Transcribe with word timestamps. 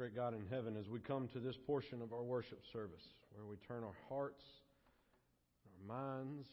Great 0.00 0.16
God 0.16 0.32
in 0.32 0.46
heaven, 0.48 0.78
as 0.80 0.88
we 0.88 0.98
come 0.98 1.28
to 1.28 1.38
this 1.38 1.58
portion 1.66 2.00
of 2.00 2.14
our 2.14 2.22
worship 2.22 2.62
service, 2.72 3.04
where 3.34 3.44
we 3.44 3.56
turn 3.68 3.84
our 3.84 3.98
hearts, 4.08 4.42
our 5.66 5.94
minds, 5.94 6.46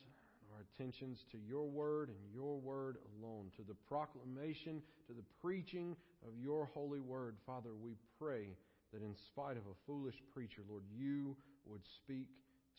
our 0.52 0.66
attentions 0.68 1.24
to 1.32 1.38
your 1.48 1.64
word 1.64 2.10
and 2.10 2.18
your 2.34 2.60
word 2.60 2.98
alone, 3.16 3.46
to 3.56 3.62
the 3.62 3.74
proclamation, 3.88 4.82
to 5.08 5.14
the 5.14 5.24
preaching 5.42 5.96
of 6.28 6.34
your 6.44 6.66
holy 6.74 7.00
word, 7.00 7.38
Father, 7.46 7.70
we 7.82 7.96
pray 8.20 8.48
that 8.92 9.02
in 9.02 9.16
spite 9.16 9.56
of 9.56 9.64
a 9.64 9.80
foolish 9.86 10.22
preacher, 10.34 10.64
Lord, 10.70 10.84
you 10.94 11.34
would 11.66 11.86
speak 11.86 12.28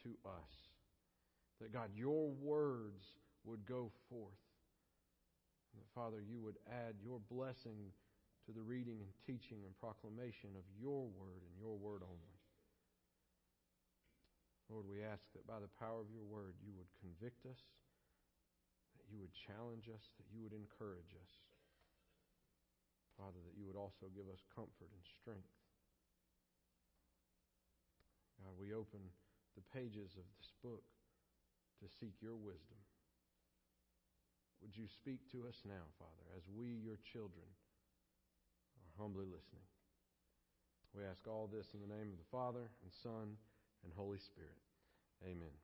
to 0.02 0.10
us. 0.26 0.52
That 1.62 1.72
God, 1.72 1.88
your 1.96 2.28
words 2.42 3.06
would 3.46 3.64
go 3.64 3.90
forth. 4.10 4.44
And 5.72 5.80
that, 5.80 5.88
Father, 5.94 6.22
you 6.30 6.42
would 6.42 6.58
add 6.68 6.96
your 7.02 7.20
blessing 7.30 7.88
to 8.48 8.56
the 8.56 8.64
reading 8.64 8.96
and 9.04 9.12
teaching 9.28 9.60
and 9.68 9.76
proclamation 9.76 10.56
of 10.56 10.64
your 10.80 11.04
word 11.12 11.44
and 11.44 11.52
your 11.60 11.76
word 11.76 12.00
only. 12.00 12.36
Lord, 14.72 14.88
we 14.88 15.04
ask 15.04 15.20
that 15.36 15.44
by 15.44 15.60
the 15.60 15.68
power 15.76 16.00
of 16.00 16.08
your 16.08 16.24
word, 16.24 16.56
you 16.64 16.72
would 16.72 16.88
convict 16.96 17.44
us, 17.44 17.60
that 18.96 19.04
you 19.12 19.20
would 19.20 19.36
challenge 19.36 19.92
us, 19.92 20.00
that 20.16 20.28
you 20.32 20.40
would 20.40 20.56
encourage 20.56 21.12
us. 21.12 21.32
Father, 23.20 23.36
that 23.44 23.52
you 23.52 23.68
would 23.68 23.76
also 23.76 24.08
give 24.16 24.32
us 24.32 24.40
comfort 24.56 24.88
and 24.88 25.04
strength. 25.20 25.52
God, 28.40 28.56
we 28.56 28.72
open 28.72 29.04
the 29.60 29.66
pages 29.76 30.16
of 30.16 30.24
this 30.40 30.56
book 30.64 30.88
to 31.84 31.86
seek 32.00 32.16
your 32.24 32.40
wisdom. 32.40 32.80
Would 34.64 34.72
you 34.72 34.88
speak 34.88 35.20
to 35.36 35.44
us 35.44 35.60
now, 35.68 35.84
Father, 36.00 36.24
as 36.32 36.48
we, 36.48 36.80
your 36.80 36.96
children, 37.04 37.44
humbly 38.98 39.24
listening. 39.24 39.62
We 40.96 41.04
ask 41.04 41.26
all 41.28 41.48
this 41.52 41.66
in 41.74 41.80
the 41.80 41.94
name 41.94 42.10
of 42.10 42.18
the 42.18 42.30
Father, 42.32 42.70
and 42.82 42.92
Son, 43.02 43.36
and 43.84 43.92
Holy 43.94 44.18
Spirit. 44.18 44.56
Amen. 45.24 45.54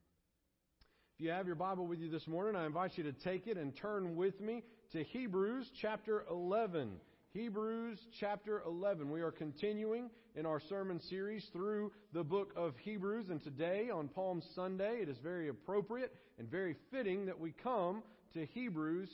If 1.17 1.25
you 1.25 1.31
have 1.31 1.47
your 1.47 1.57
Bible 1.57 1.87
with 1.87 1.99
you 1.99 2.11
this 2.11 2.27
morning, 2.27 2.55
I 2.55 2.67
invite 2.67 2.97
you 2.97 3.05
to 3.05 3.13
take 3.13 3.47
it 3.47 3.57
and 3.57 3.77
turn 3.77 4.15
with 4.17 4.41
me 4.41 4.63
to 4.93 5.03
Hebrews 5.03 5.71
chapter 5.81 6.25
11. 6.31 6.93
Hebrews 7.31 7.99
chapter 8.21 8.63
11. 8.65 9.11
We 9.11 9.23
are 9.23 9.33
continuing 9.33 10.11
in 10.37 10.47
our 10.47 10.61
sermon 10.61 11.01
series 11.01 11.45
through 11.53 11.91
the 12.13 12.23
book 12.23 12.53
of 12.55 12.75
Hebrews, 12.83 13.27
and 13.31 13.43
today 13.43 13.91
on 13.93 14.09
Palm 14.09 14.43
Sunday, 14.55 14.99
it 15.03 15.09
is 15.09 15.19
very 15.19 15.49
appropriate 15.49 16.15
and 16.39 16.49
very 16.49 16.77
fitting 16.93 17.27
that 17.27 17.41
we 17.41 17.51
come 17.51 18.05
to 18.35 18.47
Hebrews 18.47 19.11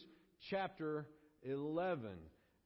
chapter 0.50 1.06
11. 1.42 2.10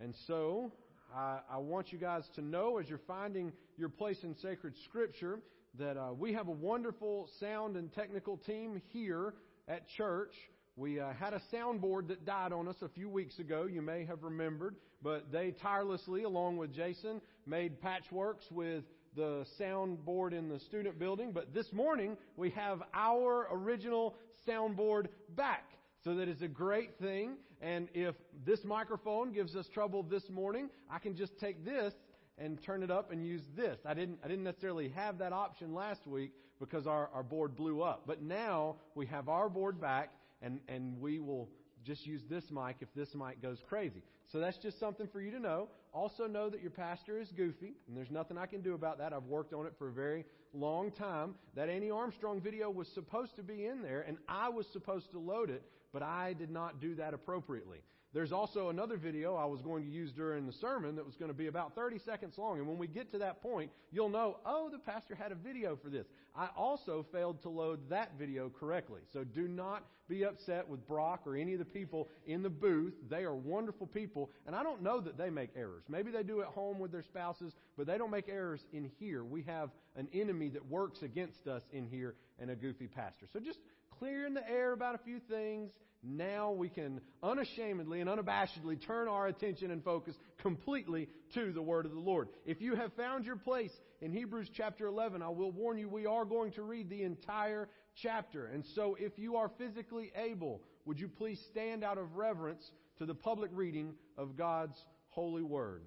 And 0.01 0.15
so, 0.27 0.73
I, 1.15 1.39
I, 1.49 1.59
want 1.59 1.93
you 1.93 1.99
guys 1.99 2.25
to 2.35 2.43
know 2.43 2.79
as 2.79 2.89
you're 2.89 2.99
finding 3.07 3.53
your 3.77 3.89
place 3.89 4.19
in 4.25 4.35
sacred 4.43 4.75
scripture 4.85 5.39
that 5.79 5.97
uh, 5.97 6.13
we 6.13 6.33
have 6.33 6.49
a 6.49 6.53
wonderful 6.53 7.29
sound 7.39 7.77
and 7.77 7.93
technical 7.93 8.37
team 8.37 8.83
here 8.89 9.35
at 9.69 9.87
church. 9.97 10.33
We 10.77 10.99
uh, 10.99 11.13
had 11.13 11.33
a 11.33 11.41
soundboard 11.53 12.09
that 12.09 12.27
died 12.27 12.53
on 12.53 12.67
us 12.67 12.77
a 12.83 12.89
few 12.89 13.09
weeks 13.09 13.39
ago, 13.39 13.69
you 13.71 13.81
may 13.81 14.05
have 14.07 14.25
remembered, 14.25 14.75
but 15.03 15.31
they 15.31 15.53
tirelessly, 15.53 16.25
along 16.25 16.57
with 16.57 16.75
Jason, 16.75 17.21
made 17.47 17.81
patchworks 17.81 18.51
with 18.51 18.83
the 19.15 19.47
soundboard 19.61 20.33
in 20.33 20.49
the 20.49 20.59
student 20.59 20.99
building. 20.99 21.31
But 21.31 21.55
this 21.55 21.73
morning, 21.73 22.17
we 22.37 22.51
have 22.51 22.83
our 22.93 23.47
original 23.53 24.17
soundboard 24.49 25.07
back. 25.37 25.71
So 26.03 26.17
that 26.17 26.29
is 26.29 26.43
a 26.43 26.49
great 26.49 26.99
thing. 26.99 27.37
And 27.65 27.89
if 27.95 28.15
this 28.45 28.63
microphone 28.63 29.33
gives 29.33 29.57
us 29.57 29.67
trouble 29.73 30.03
this 30.03 30.29
morning, 30.29 30.69
I 30.91 30.99
can 30.99 31.17
just 31.17 31.39
take 31.41 31.65
this 31.65 31.95
and 32.37 32.63
turn 32.63 32.83
it 32.83 32.91
up 32.91 33.11
and 33.11 33.25
use 33.25 33.41
this. 33.57 33.79
I 33.87 33.95
didn't, 33.95 34.19
I 34.23 34.29
didn't 34.29 34.45
necessarily 34.45 34.91
have 34.91 35.17
that 35.19 35.33
option 35.33 35.73
last 35.73 36.07
week 36.07 36.33
because 36.61 36.87
our, 36.87 37.09
our 37.15 37.23
board 37.23 37.57
blew 37.57 37.81
up. 37.81 38.03
But 38.07 38.21
now 38.21 38.77
we 38.95 39.07
have 39.07 39.31
our 39.31 39.49
board 39.49 39.81
back 39.81 40.11
and, 40.43 40.61
and 40.69 41.01
we 41.01 41.21
will 41.21 41.49
just 41.87 42.07
use 42.07 42.21
this 42.29 42.45
mic 42.51 42.77
if 42.81 42.89
this 42.95 43.15
mic 43.15 43.41
goes 43.41 43.63
crazy. 43.67 44.03
So 44.31 44.41
that's 44.41 44.59
just 44.59 44.79
something 44.79 45.09
for 45.11 45.23
you 45.23 45.31
to 45.31 45.41
know. 45.41 45.69
Also 45.95 46.27
know 46.27 46.51
that 46.51 46.61
your 46.61 46.71
pastor 46.71 47.19
is 47.19 47.31
goofy, 47.31 47.73
and 47.87 47.97
there's 47.97 48.11
nothing 48.11 48.37
I 48.37 48.47
can 48.47 48.61
do 48.61 48.75
about 48.75 48.99
that. 48.99 49.13
I've 49.13 49.25
worked 49.25 49.55
on 49.55 49.65
it 49.65 49.75
for 49.79 49.89
a 49.89 49.93
very 49.93 50.25
long 50.53 50.91
time. 50.91 51.35
That 51.55 51.69
Annie 51.69 51.91
Armstrong 51.91 52.41
video 52.41 52.71
was 52.71 52.89
supposed 52.89 53.37
to 53.37 53.43
be 53.43 53.67
in 53.67 53.81
there, 53.81 54.05
and 54.07 54.19
I 54.29 54.49
was 54.49 54.67
supposed 54.73 55.13
to 55.13 55.19
load 55.19 55.51
it, 55.51 55.63
but 55.95 56.03
I 56.03 56.35
did 56.35 56.51
not 56.51 56.81
do 56.81 56.97
that 56.97 57.15
appropriately. 57.15 57.79
There's 58.13 58.33
also 58.33 58.69
another 58.69 58.97
video 58.97 59.35
I 59.35 59.45
was 59.45 59.61
going 59.61 59.85
to 59.85 59.91
use 59.91 60.13
during 60.13 60.47
the 60.47 60.53
sermon 60.53 60.95
that 60.97 61.07
was 61.07 61.17
going 61.17 61.31
to 61.31 61.37
be 61.37 61.49
about 61.49 61.75
30 61.75 61.99
seconds 61.99 62.39
long. 62.39 62.59
And 62.59 62.69
when 62.69 62.79
we 62.79 62.87
get 62.87 63.11
to 63.11 63.19
that 63.19 63.43
point, 63.43 63.73
you'll 63.91 64.09
know, 64.09 64.37
oh, 64.47 64.71
the 64.71 64.79
pastor 64.79 65.17
had 65.17 65.33
a 65.33 65.35
video 65.35 65.77
for 65.83 65.89
this. 65.89 66.07
I 66.37 66.49
also 66.57 67.05
failed 67.11 67.43
to 67.43 67.49
load 67.49 67.81
that 67.91 68.13
video 68.17 68.51
correctly. 68.51 69.01
So 69.13 69.25
do 69.25 69.49
not 69.49 69.85
be 70.09 70.25
upset 70.25 70.69
with 70.69 70.87
Brock 70.87 71.23
or 71.27 71.35
any 71.35 71.55
of 71.55 71.59
the 71.59 71.65
people 71.65 72.09
in 72.25 72.45
the 72.45 72.51
booth. 72.51 72.95
They 73.11 73.25
are 73.25 73.35
wonderful 73.35 73.89
people. 73.89 74.31
And 74.47 74.55
I 74.55 74.63
don't 74.63 74.83
know 74.83 75.01
that 75.01 75.19
they 75.19 75.31
make 75.31 75.51
errors. 75.57 75.83
Maybe 75.89 76.13
they 76.13 76.23
do 76.23 76.41
at 76.41 76.49
home 76.49 76.79
with 76.79 76.93
their 76.93 77.03
spouses, 77.03 77.53
but 77.77 77.89
they 77.89 77.99
don't 77.99 78.13
make 78.13 78.29
errors 78.29 78.65
in 78.73 78.93
here. 79.01 79.25
We 79.25 79.43
have 79.43 79.71
an 79.97 80.07
enemy 80.13 80.51
that 80.51 80.65
works 80.69 81.03
against 81.03 81.49
us 81.49 81.63
in 81.73 81.89
here 81.89 82.15
and 82.39 82.49
a 82.49 82.55
goofy 82.55 82.87
pastor. 82.87 83.27
So 83.33 83.41
just 83.41 83.59
clearing 84.05 84.35
the 84.35 84.47
air 84.51 84.75
about 84.75 84.95
a 84.95 84.99
few 84.99 85.19
things 85.31 85.71
now 86.03 86.53
we 86.53 86.69
can 86.69 87.01
unashamedly 87.23 88.03
and 88.03 88.11
unabashedly 88.11 88.87
turn 88.87 89.09
our 89.09 89.29
attention 89.29 89.71
and 89.71 89.83
focus 89.83 90.15
completely 90.43 91.09
to 91.33 91.55
the 91.55 91.63
Word 91.63 91.87
of 91.87 91.93
the 91.93 92.01
Lord. 92.01 92.29
If 92.45 92.61
you 92.61 92.75
have 92.75 92.93
found 92.93 93.25
your 93.25 93.37
place 93.37 93.71
in 94.03 94.13
Hebrews 94.13 94.51
chapter 94.55 94.89
11, 94.89 95.23
I 95.23 95.31
will 95.31 95.53
warn 95.53 95.79
you 95.79 95.89
we 95.89 96.05
are 96.05 96.27
going 96.27 96.53
to 96.53 96.63
read 96.63 96.91
the 96.91 97.03
entire 97.03 97.71
chapter. 98.03 98.45
And 98.45 98.63
so 98.75 98.95
if 99.01 99.19
you 99.19 99.37
are 99.37 99.51
physically 99.57 100.13
able, 100.15 100.61
would 100.85 101.01
you 101.01 101.09
please 101.09 101.41
stand 101.51 101.83
out 101.83 101.97
of 101.97 102.15
reverence 102.15 102.71
to 102.99 103.07
the 103.07 103.15
public 103.15 103.51
reading 103.55 103.95
of 104.19 104.37
God's 104.37 104.77
holy 105.09 105.43
Word? 105.43 105.81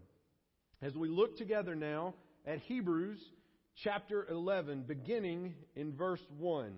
As 0.81 0.95
we 0.95 1.07
look 1.07 1.38
together 1.38 1.75
now 1.75 2.16
at 2.47 2.57
Hebrews 2.61 3.19
chapter 3.84 4.25
11, 4.28 4.85
beginning 4.88 5.53
in 5.75 5.94
verse 5.95 6.25
1. 6.39 6.73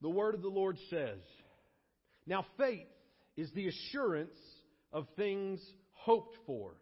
The 0.00 0.08
word 0.08 0.34
of 0.34 0.42
the 0.42 0.48
Lord 0.48 0.76
says, 0.90 1.18
now, 2.28 2.44
faith 2.58 2.86
is 3.38 3.50
the 3.52 3.68
assurance 3.68 4.36
of 4.92 5.06
things 5.16 5.60
hoped 5.92 6.36
for. 6.44 6.72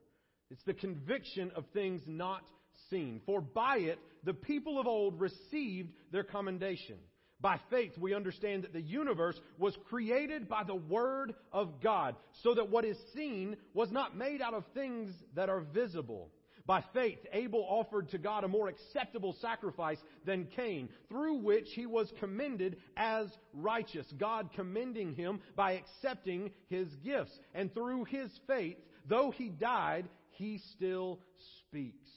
It's 0.50 0.64
the 0.64 0.74
conviction 0.74 1.52
of 1.54 1.64
things 1.72 2.02
not 2.06 2.42
seen. 2.90 3.20
For 3.26 3.40
by 3.40 3.76
it, 3.76 4.00
the 4.24 4.34
people 4.34 4.80
of 4.80 4.88
old 4.88 5.20
received 5.20 5.92
their 6.10 6.24
commendation. 6.24 6.96
By 7.40 7.60
faith, 7.70 7.92
we 7.96 8.12
understand 8.12 8.64
that 8.64 8.72
the 8.72 8.80
universe 8.80 9.38
was 9.56 9.76
created 9.88 10.48
by 10.48 10.64
the 10.64 10.74
Word 10.74 11.34
of 11.52 11.80
God, 11.80 12.16
so 12.42 12.54
that 12.54 12.70
what 12.70 12.84
is 12.84 12.96
seen 13.14 13.56
was 13.72 13.92
not 13.92 14.16
made 14.16 14.42
out 14.42 14.54
of 14.54 14.64
things 14.74 15.12
that 15.36 15.48
are 15.48 15.60
visible. 15.60 16.30
By 16.66 16.82
faith, 16.92 17.18
Abel 17.32 17.64
offered 17.68 18.10
to 18.10 18.18
God 18.18 18.42
a 18.42 18.48
more 18.48 18.68
acceptable 18.68 19.36
sacrifice 19.40 19.98
than 20.24 20.48
Cain, 20.56 20.88
through 21.08 21.38
which 21.38 21.68
he 21.74 21.86
was 21.86 22.12
commended 22.18 22.78
as 22.96 23.28
righteous, 23.52 24.06
God 24.18 24.50
commending 24.54 25.14
him 25.14 25.40
by 25.54 25.72
accepting 25.72 26.50
his 26.68 26.88
gifts. 27.04 27.38
And 27.54 27.72
through 27.72 28.04
his 28.04 28.30
faith, 28.48 28.76
though 29.08 29.30
he 29.30 29.48
died, 29.48 30.08
he 30.30 30.60
still 30.74 31.20
speaks. 31.68 32.08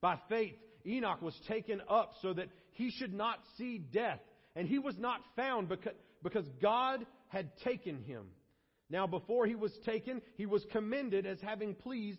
By 0.00 0.18
faith, 0.28 0.56
Enoch 0.84 1.22
was 1.22 1.38
taken 1.46 1.80
up 1.88 2.14
so 2.22 2.32
that 2.32 2.48
he 2.72 2.90
should 2.90 3.14
not 3.14 3.38
see 3.56 3.78
death, 3.78 4.20
and 4.56 4.66
he 4.66 4.80
was 4.80 4.98
not 4.98 5.20
found 5.36 5.68
because, 5.68 5.94
because 6.24 6.48
God 6.60 7.06
had 7.28 7.56
taken 7.58 8.02
him. 8.02 8.26
Now, 8.90 9.06
before 9.06 9.46
he 9.46 9.54
was 9.54 9.72
taken, 9.86 10.20
he 10.36 10.44
was 10.44 10.66
commended 10.72 11.24
as 11.24 11.40
having 11.40 11.74
pleased 11.74 12.18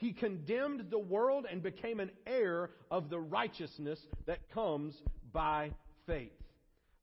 he 0.00 0.12
condemned 0.12 0.86
the 0.90 0.98
world 0.98 1.46
and 1.50 1.62
became 1.62 2.00
an 2.00 2.10
heir 2.26 2.70
of 2.90 3.10
the 3.10 3.20
righteousness 3.20 4.00
that 4.26 4.50
comes 4.50 4.94
by 5.30 5.72
faith. 6.06 6.32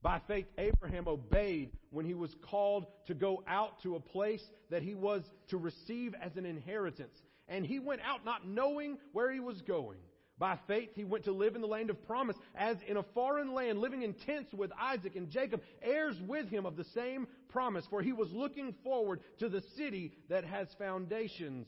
By 0.02 0.20
faith, 0.28 0.48
Abraham 0.58 1.08
obeyed 1.08 1.72
when 1.92 2.06
he 2.06 2.16
was 2.16 2.36
called 2.50 2.88
to 3.06 3.14
go 3.14 3.44
out 3.48 3.82
to 3.84 3.96
a 3.96 4.00
place 4.00 4.44
that 4.72 4.82
he 4.82 4.96
was 4.96 5.22
to 5.50 5.58
receive 5.58 6.16
as 6.22 6.36
an 6.38 6.46
inheritance. 6.46 7.16
And 7.48 7.66
he 7.66 7.80
went 7.80 8.02
out 8.02 8.26
not 8.26 8.48
knowing 8.48 8.98
where 9.14 9.32
he 9.32 9.40
was 9.40 9.62
going. 9.62 10.00
By 10.40 10.60
faith, 10.68 10.90
he 10.96 11.04
went 11.04 11.24
to 11.26 11.32
live 11.32 11.56
in 11.56 11.62
the 11.62 11.68
land 11.68 11.90
of 11.90 12.06
promise, 12.06 12.36
as 12.56 12.78
in 12.88 12.98
a 12.98 13.04
foreign 13.16 13.54
land, 13.54 13.80
living 13.80 14.04
in 14.04 14.14
tents 14.14 14.54
with 14.54 14.72
Isaac 14.80 15.16
and 15.16 15.30
Jacob, 15.30 15.62
heirs 15.82 16.16
with 16.28 16.48
him 16.50 16.66
of 16.66 16.76
the 16.76 16.84
same 16.94 17.28
promise. 17.50 17.86
For 17.90 18.04
he 18.04 18.14
was 18.14 18.32
looking 18.32 18.76
forward 18.84 19.22
to 19.40 19.50
the 19.50 19.64
city 19.76 20.14
that 20.30 20.44
has 20.46 20.68
foundations, 20.78 21.68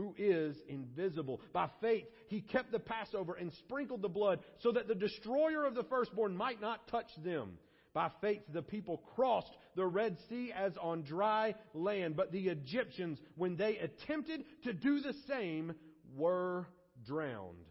who 0.00 0.14
is 0.16 0.56
invisible. 0.66 1.42
By 1.52 1.68
faith 1.82 2.06
he 2.28 2.40
kept 2.40 2.72
the 2.72 2.78
Passover 2.78 3.34
and 3.34 3.52
sprinkled 3.52 4.00
the 4.00 4.08
blood, 4.08 4.40
so 4.60 4.72
that 4.72 4.88
the 4.88 4.94
destroyer 4.94 5.66
of 5.66 5.74
the 5.74 5.84
firstborn 5.84 6.34
might 6.34 6.60
not 6.60 6.88
touch 6.88 7.10
them. 7.22 7.58
By 7.92 8.10
faith, 8.22 8.40
the 8.50 8.62
people 8.62 9.02
crossed 9.14 9.52
the 9.74 9.84
Red 9.84 10.16
Sea 10.28 10.52
as 10.56 10.72
on 10.80 11.02
dry 11.02 11.54
land, 11.74 12.16
but 12.16 12.32
the 12.32 12.48
Egyptians, 12.48 13.18
when 13.34 13.56
they 13.56 13.76
attempted 13.76 14.44
to 14.64 14.72
do 14.72 15.00
the 15.00 15.14
same, 15.28 15.74
were 16.16 16.66
drowned. 17.04 17.69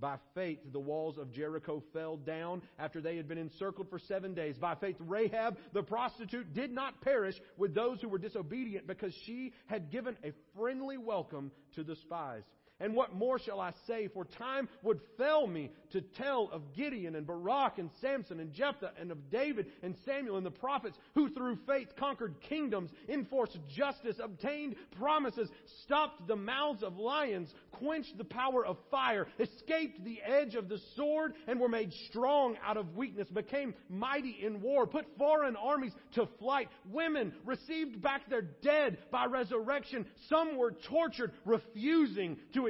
By 0.00 0.16
faith, 0.34 0.60
the 0.72 0.80
walls 0.80 1.18
of 1.18 1.30
Jericho 1.30 1.82
fell 1.92 2.16
down 2.16 2.62
after 2.78 3.00
they 3.00 3.16
had 3.16 3.28
been 3.28 3.38
encircled 3.38 3.90
for 3.90 3.98
seven 3.98 4.32
days. 4.34 4.56
By 4.56 4.74
faith, 4.74 4.96
Rahab, 4.98 5.58
the 5.72 5.82
prostitute, 5.82 6.54
did 6.54 6.72
not 6.72 7.02
perish 7.02 7.38
with 7.58 7.74
those 7.74 8.00
who 8.00 8.08
were 8.08 8.18
disobedient 8.18 8.86
because 8.86 9.12
she 9.26 9.52
had 9.66 9.90
given 9.90 10.16
a 10.24 10.32
friendly 10.56 10.96
welcome 10.96 11.52
to 11.74 11.84
the 11.84 11.96
spies. 11.96 12.44
And 12.80 12.94
what 12.94 13.14
more 13.14 13.38
shall 13.38 13.60
I 13.60 13.72
say? 13.86 14.08
For 14.08 14.24
time 14.24 14.68
would 14.82 15.00
fail 15.18 15.46
me 15.46 15.70
to 15.92 16.00
tell 16.00 16.48
of 16.52 16.74
Gideon 16.74 17.14
and 17.14 17.26
Barak 17.26 17.78
and 17.78 17.90
Samson 18.00 18.40
and 18.40 18.52
Jephthah 18.52 18.92
and 18.98 19.10
of 19.10 19.30
David 19.30 19.66
and 19.82 19.94
Samuel 20.04 20.36
and 20.36 20.46
the 20.46 20.50
prophets 20.50 20.96
who 21.14 21.28
through 21.30 21.58
faith 21.66 21.88
conquered 21.98 22.36
kingdoms, 22.48 22.90
enforced 23.08 23.58
justice, 23.68 24.16
obtained 24.22 24.76
promises, 24.98 25.50
stopped 25.82 26.26
the 26.26 26.36
mouths 26.36 26.82
of 26.82 26.96
lions, 26.96 27.52
quenched 27.72 28.16
the 28.16 28.24
power 28.24 28.64
of 28.64 28.78
fire, 28.90 29.26
escaped 29.38 30.02
the 30.04 30.20
edge 30.22 30.54
of 30.54 30.68
the 30.68 30.78
sword, 30.96 31.34
and 31.46 31.60
were 31.60 31.68
made 31.68 31.92
strong 32.08 32.56
out 32.64 32.76
of 32.76 32.96
weakness, 32.96 33.28
became 33.28 33.74
mighty 33.88 34.38
in 34.42 34.60
war, 34.62 34.86
put 34.86 35.06
foreign 35.18 35.56
armies 35.56 35.92
to 36.14 36.26
flight. 36.38 36.68
Women 36.90 37.32
received 37.44 38.00
back 38.00 38.28
their 38.28 38.42
dead 38.42 38.98
by 39.10 39.26
resurrection. 39.26 40.06
Some 40.28 40.56
were 40.56 40.72
tortured, 40.88 41.32
refusing 41.44 42.38
to 42.54 42.69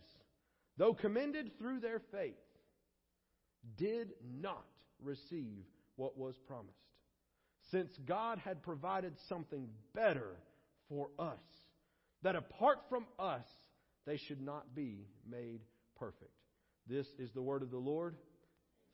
though 0.81 0.95
commended 0.95 1.51
through 1.59 1.79
their 1.79 2.01
faith, 2.11 2.33
did 3.77 4.13
not 4.41 4.65
receive 4.99 5.63
what 5.95 6.17
was 6.17 6.33
promised, 6.47 6.73
since 7.69 7.91
God 8.07 8.39
had 8.39 8.63
provided 8.63 9.13
something 9.29 9.67
better 9.93 10.35
for 10.89 11.09
us, 11.19 11.37
that 12.23 12.35
apart 12.35 12.79
from 12.89 13.05
us, 13.19 13.45
they 14.07 14.17
should 14.17 14.41
not 14.41 14.73
be 14.73 15.05
made 15.29 15.59
perfect. 15.99 16.33
This 16.87 17.05
is 17.19 17.29
the 17.35 17.43
word 17.43 17.61
of 17.61 17.69
the 17.69 17.77
Lord. 17.77 18.15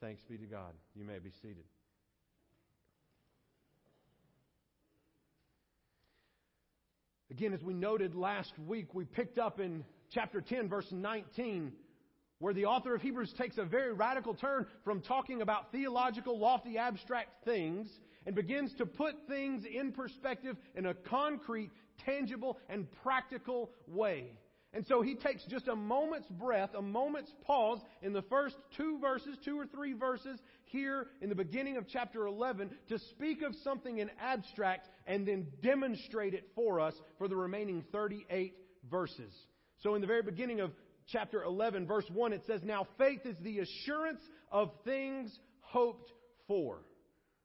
Thanks 0.02 0.22
be 0.30 0.38
to 0.38 0.46
God. 0.46 0.74
You 0.94 1.06
may 1.06 1.20
be 1.20 1.32
seated. 1.42 1.64
Again, 7.32 7.54
as 7.54 7.64
we 7.64 7.74
noted 7.74 8.14
last 8.14 8.52
week, 8.60 8.94
we 8.94 9.06
picked 9.06 9.40
up 9.40 9.62
in 9.62 9.86
chapter 10.12 10.42
10, 10.42 10.70
verse 10.70 10.88
19, 10.92 11.72
where 12.40 12.54
the 12.54 12.66
author 12.66 12.96
of 12.96 13.02
Hebrews 13.02 13.34
takes 13.38 13.58
a 13.58 13.66
very 13.66 13.94
radical 13.94 14.34
turn 14.34 14.68
from 14.84 15.02
talking 15.02 15.42
about 15.42 15.72
theological, 15.72 16.40
lofty, 16.40 16.78
abstract 16.78 17.46
things 17.46 17.90
and 18.26 18.36
begins 18.36 18.74
to 18.78 18.86
put 18.86 19.16
things 19.28 19.64
in 19.66 19.92
perspective 19.94 20.58
in 20.76 20.86
a 20.86 20.94
concrete, 20.94 21.72
tangible, 22.06 22.60
and 22.70 22.86
practical 23.02 23.72
way. 23.88 24.32
And 24.74 24.86
so 24.86 25.02
he 25.02 25.16
takes 25.16 25.44
just 25.46 25.70
a 25.70 25.76
moment's 25.76 26.28
breath, 26.30 26.72
a 26.78 26.82
moment's 26.82 27.32
pause 27.46 27.80
in 28.02 28.12
the 28.12 28.22
first 28.24 28.56
two 28.76 29.00
verses, 29.00 29.38
two 29.44 29.58
or 29.58 29.66
three 29.66 29.94
verses 29.94 30.40
here 30.66 31.08
in 31.22 31.30
the 31.30 31.36
beginning 31.36 31.78
of 31.78 31.88
chapter 31.88 32.28
11 32.28 32.72
to 32.90 33.00
speak 33.00 33.42
of 33.42 33.56
something 33.64 34.00
in 34.00 34.12
abstract 34.20 34.90
and 35.08 35.26
then 35.26 35.48
demonstrate 35.64 36.34
it 36.34 36.52
for 36.54 36.82
us 36.82 36.94
for 37.18 37.30
the 37.30 37.36
remaining 37.36 37.84
38 37.94 38.56
verses. 38.92 39.34
So 39.84 39.96
in 39.96 40.02
the 40.02 40.08
very 40.08 40.24
beginning 40.24 40.60
of 40.60 40.72
chapter 41.08 41.44
11, 41.44 41.88
verse 41.88 42.06
1, 42.12 42.34
it 42.34 42.44
says, 42.48 42.62
Now 42.64 42.88
faith 42.98 43.22
is 43.26 43.36
the 43.42 43.60
assurance 43.60 44.22
of 44.52 44.72
things 44.84 45.38
hoped 45.62 46.12
for? 46.48 46.80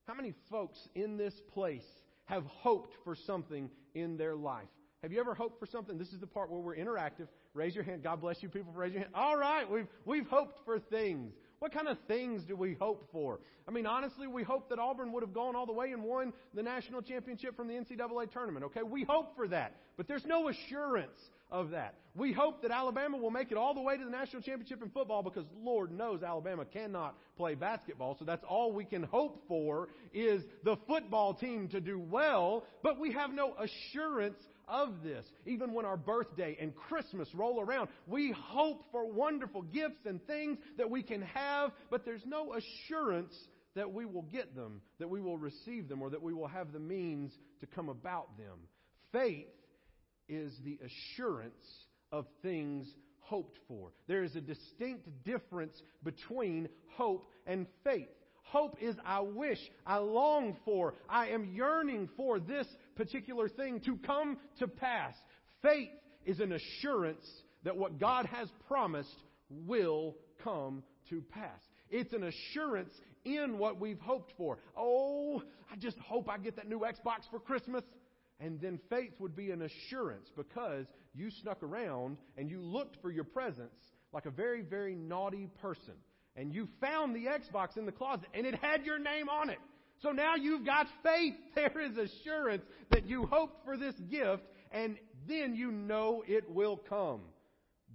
How 0.07 0.15
many 0.15 0.35
folks 0.51 0.79
in 0.95 1.17
this 1.17 1.35
place 1.53 1.85
have 2.25 2.45
hoped 2.45 2.95
for 3.05 3.15
something 3.27 3.71
in 3.95 4.17
their 4.17 4.35
life? 4.35 4.69
Have 5.03 5.13
you 5.13 5.19
ever 5.19 5.35
hoped 5.35 5.59
for 5.59 5.67
something? 5.67 5.99
This 5.99 6.13
is 6.13 6.21
the 6.21 6.29
part 6.29 6.51
where 6.51 6.61
we're 6.61 6.77
interactive. 6.77 7.27
Raise 7.55 7.75
your 7.75 7.83
hand. 7.83 8.05
God 8.05 8.21
bless 8.21 8.41
you 8.41 8.49
people 8.49 8.73
Raise 8.73 8.93
your 8.93 9.03
hand. 9.03 9.13
All 9.15 9.37
right, 9.37 9.69
we've, 9.69 9.89
we've 10.05 10.27
hoped 10.29 10.61
for 10.65 10.79
things. 10.79 11.33
What 11.59 11.73
kind 11.73 11.89
of 11.89 11.99
things 12.09 12.43
do 12.45 12.57
we 12.57 12.75
hope 12.81 13.09
for? 13.13 13.41
I 13.69 13.73
mean, 13.73 13.87
honestly, 13.87 14.27
we 14.27 14.43
hope 14.43 14.69
that 14.71 14.79
Auburn 14.79 15.13
would 15.13 15.23
have 15.23 15.33
gone 15.33 15.55
all 15.55 15.67
the 15.67 15.73
way 15.73 15.93
and 15.93 16.03
won 16.03 16.33
the 16.55 16.63
national 16.63 17.03
championship 17.03 17.57
from 17.57 17.69
the 17.69 17.75
NCAA 17.75 18.33
tournament, 18.33 18.65
okay? 18.67 18.83
We 18.83 19.05
hope 19.05 19.37
for 19.37 19.47
that. 19.49 19.77
But 19.97 20.09
there's 20.09 20.25
no 20.25 20.49
assurance 20.49 21.19
of 21.53 21.71
that. 21.71 21.95
We 22.15 22.33
hope 22.33 22.63
that 22.63 22.71
Alabama 22.71 23.19
will 23.19 23.31
make 23.31 23.53
it 23.53 23.57
all 23.57 23.75
the 23.75 23.81
way 23.81 23.97
to 23.97 24.05
the 24.05 24.11
national 24.11 24.43
championship 24.43 24.83
in 24.83 24.91
football 24.91 25.23
because 25.23 25.45
Lord 25.63 25.93
knows 25.93 26.23
Alabama 26.23 26.65
cannot 26.65 27.17
play 27.37 27.55
basketball. 27.55 28.17
So 28.19 28.25
that's 28.25 28.45
all 28.49 28.73
we 28.73 28.85
can 28.85 29.03
hope 29.03 29.45
for 29.49 29.89
is 30.13 30.43
the 30.65 30.77
football 30.89 31.35
team 31.35 31.69
to 31.69 31.81
do 31.81 31.99
well, 31.99 32.65
but 32.83 32.99
we 32.99 33.13
have 33.13 33.33
no 33.33 33.55
assurance 33.55 34.39
of 34.67 35.03
this. 35.03 35.25
Even 35.47 35.73
when 35.73 35.85
our 35.85 35.97
birthday 35.97 36.57
and 36.61 36.75
Christmas 36.75 37.29
roll 37.35 37.61
around, 37.61 37.89
we 38.07 38.33
hope 38.33 38.85
for 38.91 39.11
wonderful 39.11 39.63
gifts 39.63 40.07
and 40.07 40.27
things 40.27 40.59
that 40.79 40.91
we 40.91 41.03
can 41.03 41.23
have, 41.23 41.71
but 41.91 42.05
there's 42.05 42.25
no 42.27 42.55
assurance 42.55 43.35
that 43.75 43.91
we 43.91 44.05
will 44.05 44.23
get 44.23 44.55
them, 44.55 44.81
that 44.99 45.09
we 45.09 45.21
will 45.21 45.39
receive 45.39 45.89
them, 45.89 46.03
or 46.03 46.11
that 46.11 46.23
we 46.23 46.35
will 46.35 46.49
have 46.49 46.73
the 46.73 46.79
means 46.79 47.33
to 47.61 47.67
come 47.67 47.89
about 47.89 48.37
them. 48.37 48.59
Faith 49.13 49.47
is 50.35 50.53
the 50.65 50.79
assurance 50.85 51.65
of 52.11 52.27
things 52.43 52.87
hoped 53.21 53.59
for. 53.69 53.93
There 54.09 54.25
is 54.25 54.37
a 54.37 54.41
distinct 54.41 55.09
difference 55.25 55.81
between 56.03 56.69
hope 56.97 57.25
and 57.47 57.67
faith. 57.85 58.09
Hope 58.43 58.77
is 58.81 58.97
I 59.07 59.21
wish, 59.21 59.59
I 59.87 59.99
long 59.99 60.57
for, 60.65 60.95
I 61.09 61.29
am 61.29 61.55
yearning 61.55 62.09
for 62.17 62.39
this 62.39 62.67
particular 62.97 63.49
thing 63.49 63.81
to 63.87 63.97
come 63.99 64.37
to 64.59 64.69
pass. 64.69 65.15
Faith 65.63 65.89
is 66.27 66.41
an 66.41 66.53
assurance 66.53 67.27
that 67.65 67.77
what 67.77 67.99
God 67.99 68.27
has 68.27 68.49
promised 68.69 69.23
will 69.49 70.17
come 70.43 70.83
to 71.09 71.23
pass. 71.31 71.61
It's 71.89 72.13
an 72.13 72.25
assurance 72.25 72.93
in 73.25 73.59
what 73.59 73.81
we've 73.81 74.01
hoped 74.01 74.33
for. 74.37 74.59
Oh, 74.77 75.43
I 75.71 75.77
just 75.77 75.99
hope 75.99 76.29
I 76.29 76.39
get 76.39 76.57
that 76.57 76.69
new 76.69 76.81
Xbox 76.81 77.21
for 77.31 77.39
Christmas. 77.39 77.85
And 78.43 78.61
then 78.61 78.81
faith 78.91 79.13
would 79.21 79.37
be 79.37 79.53
an 79.53 79.63
assurance 79.63 80.29
because 80.37 80.87
you 81.15 81.31
snuck 81.43 81.63
around 81.63 82.17
and 82.37 82.51
you 82.51 82.61
looked 82.61 82.97
for 83.01 83.11
your 83.11 83.25
presents 83.25 83.85
like 84.13 84.27
a 84.27 84.31
very, 84.31 84.63
very 84.63 84.97
naughty 84.97 85.49
person. 85.61 85.95
And 86.35 86.53
you 86.53 86.69
found 86.81 87.15
the 87.15 87.27
Xbox 87.27 87.77
in 87.77 87.87
the 87.87 87.93
closet 87.93 88.27
and 88.35 88.45
it 88.45 88.57
had 88.57 88.85
your 88.85 88.99
name 88.99 89.29
on 89.29 89.49
it. 89.49 89.61
So 90.03 90.11
now 90.11 90.35
you've 90.35 90.67
got 90.67 90.89
faith. 91.05 91.35
There 91.55 91.81
is 91.81 91.97
assurance 91.97 92.65
that 92.91 93.07
you 93.07 93.27
hoped 93.31 93.65
for 93.65 93.77
this 93.77 93.95
gift 94.11 94.43
and 94.73 94.97
then 95.29 95.55
you 95.55 95.71
know 95.71 96.25
it 96.27 96.51
will 96.51 96.81
come. 96.89 97.21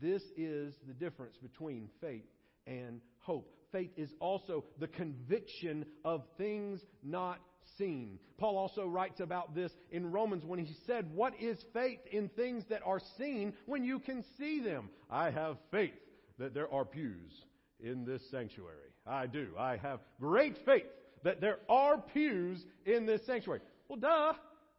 This 0.01 0.21
is 0.37 0.73
the 0.87 0.93
difference 0.93 1.35
between 1.41 1.89
faith 1.99 2.23
and 2.65 3.01
hope. 3.19 3.51
Faith 3.73 3.91
is 3.97 4.09
also 4.21 4.63
the 4.79 4.87
conviction 4.87 5.85
of 6.05 6.23
things 6.37 6.79
not 7.03 7.39
seen. 7.77 8.19
Paul 8.37 8.57
also 8.57 8.85
writes 8.85 9.19
about 9.19 9.55
this 9.55 9.71
in 9.91 10.11
Romans 10.11 10.45
when 10.45 10.59
he 10.59 10.75
said, 10.85 11.09
What 11.13 11.33
is 11.39 11.57
faith 11.73 11.99
in 12.11 12.29
things 12.29 12.63
that 12.69 12.81
are 12.85 13.01
seen 13.17 13.53
when 13.65 13.83
you 13.83 13.99
can 13.99 14.23
see 14.37 14.59
them? 14.59 14.89
I 15.09 15.31
have 15.31 15.57
faith 15.71 15.93
that 16.39 16.53
there 16.53 16.71
are 16.71 16.85
pews 16.85 17.31
in 17.79 18.05
this 18.05 18.21
sanctuary. 18.29 18.91
I 19.05 19.27
do. 19.27 19.49
I 19.57 19.77
have 19.77 19.99
great 20.19 20.57
faith 20.65 20.85
that 21.23 21.41
there 21.41 21.59
are 21.69 21.97
pews 21.97 22.63
in 22.85 23.05
this 23.05 23.25
sanctuary. 23.25 23.61
Well, 23.87 23.99
duh. 23.99 24.33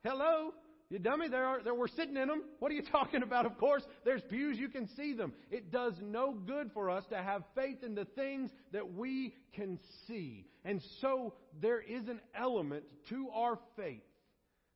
Hello. 0.05 0.53
You 0.91 0.99
dummy, 0.99 1.29
there 1.29 1.45
are, 1.45 1.63
there, 1.63 1.75
we're 1.75 1.87
sitting 1.89 2.17
in 2.17 2.29
them. 2.29 2.43
What 2.61 2.73
are 2.73 2.75
you 2.75 2.83
talking 2.93 3.23
about? 3.23 3.45
Of 3.45 3.59
course, 3.59 3.83
there's 4.05 4.23
pews, 4.23 4.59
you 4.59 4.69
can 4.69 4.89
see 4.97 5.13
them. 5.13 5.33
It 5.51 5.71
does 5.71 5.95
no 6.03 6.33
good 6.33 6.71
for 6.73 6.89
us 6.91 7.05
to 7.11 7.19
have 7.19 7.43
faith 7.55 7.83
in 7.83 7.95
the 7.95 8.07
things 8.07 8.51
that 8.73 8.95
we 8.95 9.35
can 9.53 9.79
see. 10.07 10.47
And 10.65 10.83
so 11.01 11.35
there 11.61 11.81
is 11.81 12.09
an 12.09 12.21
element 12.35 12.85
to 13.11 13.29
our 13.35 13.59
faith 13.77 14.03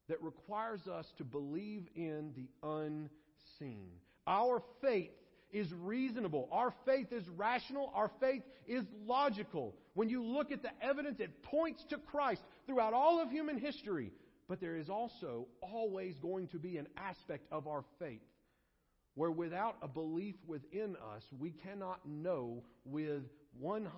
that 0.09 0.23
requires 0.23 0.87
us 0.87 1.07
to 1.16 1.25
believe 1.25 1.87
in 1.95 2.33
the 2.37 2.49
unseen. 2.62 3.88
Our 4.26 4.62
faith 4.83 5.11
is 5.50 5.73
reasonable. 5.73 6.49
Our 6.52 6.75
faith 6.85 7.12
is 7.12 7.26
rational. 7.37 7.90
Our 7.95 8.11
faith 8.21 8.42
is 8.66 8.85
logical. 9.07 9.75
When 9.95 10.09
you 10.09 10.23
look 10.23 10.50
at 10.52 10.62
the 10.62 10.71
evidence, 10.83 11.21
it 11.21 11.42
points 11.42 11.85
to 11.90 11.99
Christ 11.99 12.42
throughout 12.66 12.92
all 12.95 13.21
of 13.21 13.31
human 13.31 13.59
history. 13.59 14.12
But 14.49 14.61
there 14.61 14.76
is 14.76 14.90
also 14.90 15.46
always 15.61 16.14
going 16.18 16.49
to 16.49 16.58
be 16.58 16.76
an 16.76 16.88
aspect 16.96 17.46
of 17.50 17.66
our 17.66 17.84
faith 17.99 18.20
where 19.14 19.30
without 19.30 19.76
a 19.82 19.88
belief 19.88 20.37
within 20.46 20.96
us, 21.14 21.22
we 21.38 21.50
cannot 21.50 22.00
know 22.06 22.62
with 22.84 23.22
100% 23.62 23.88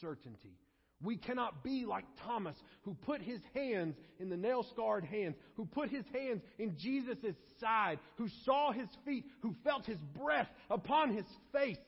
certainty. 0.00 0.58
We 1.02 1.16
cannot 1.16 1.64
be 1.64 1.84
like 1.84 2.04
Thomas, 2.24 2.56
who 2.82 2.94
put 2.94 3.22
his 3.22 3.40
hands 3.54 3.96
in 4.20 4.28
the 4.28 4.36
nail 4.36 4.64
scarred 4.72 5.04
hands, 5.04 5.36
who 5.54 5.66
put 5.66 5.90
his 5.90 6.04
hands 6.12 6.42
in 6.58 6.76
Jesus' 6.78 7.34
side, 7.60 7.98
who 8.16 8.28
saw 8.44 8.72
his 8.72 8.88
feet, 9.04 9.24
who 9.40 9.54
felt 9.64 9.84
his 9.84 9.98
breath 10.16 10.48
upon 10.70 11.12
his 11.12 11.26
face. 11.52 11.78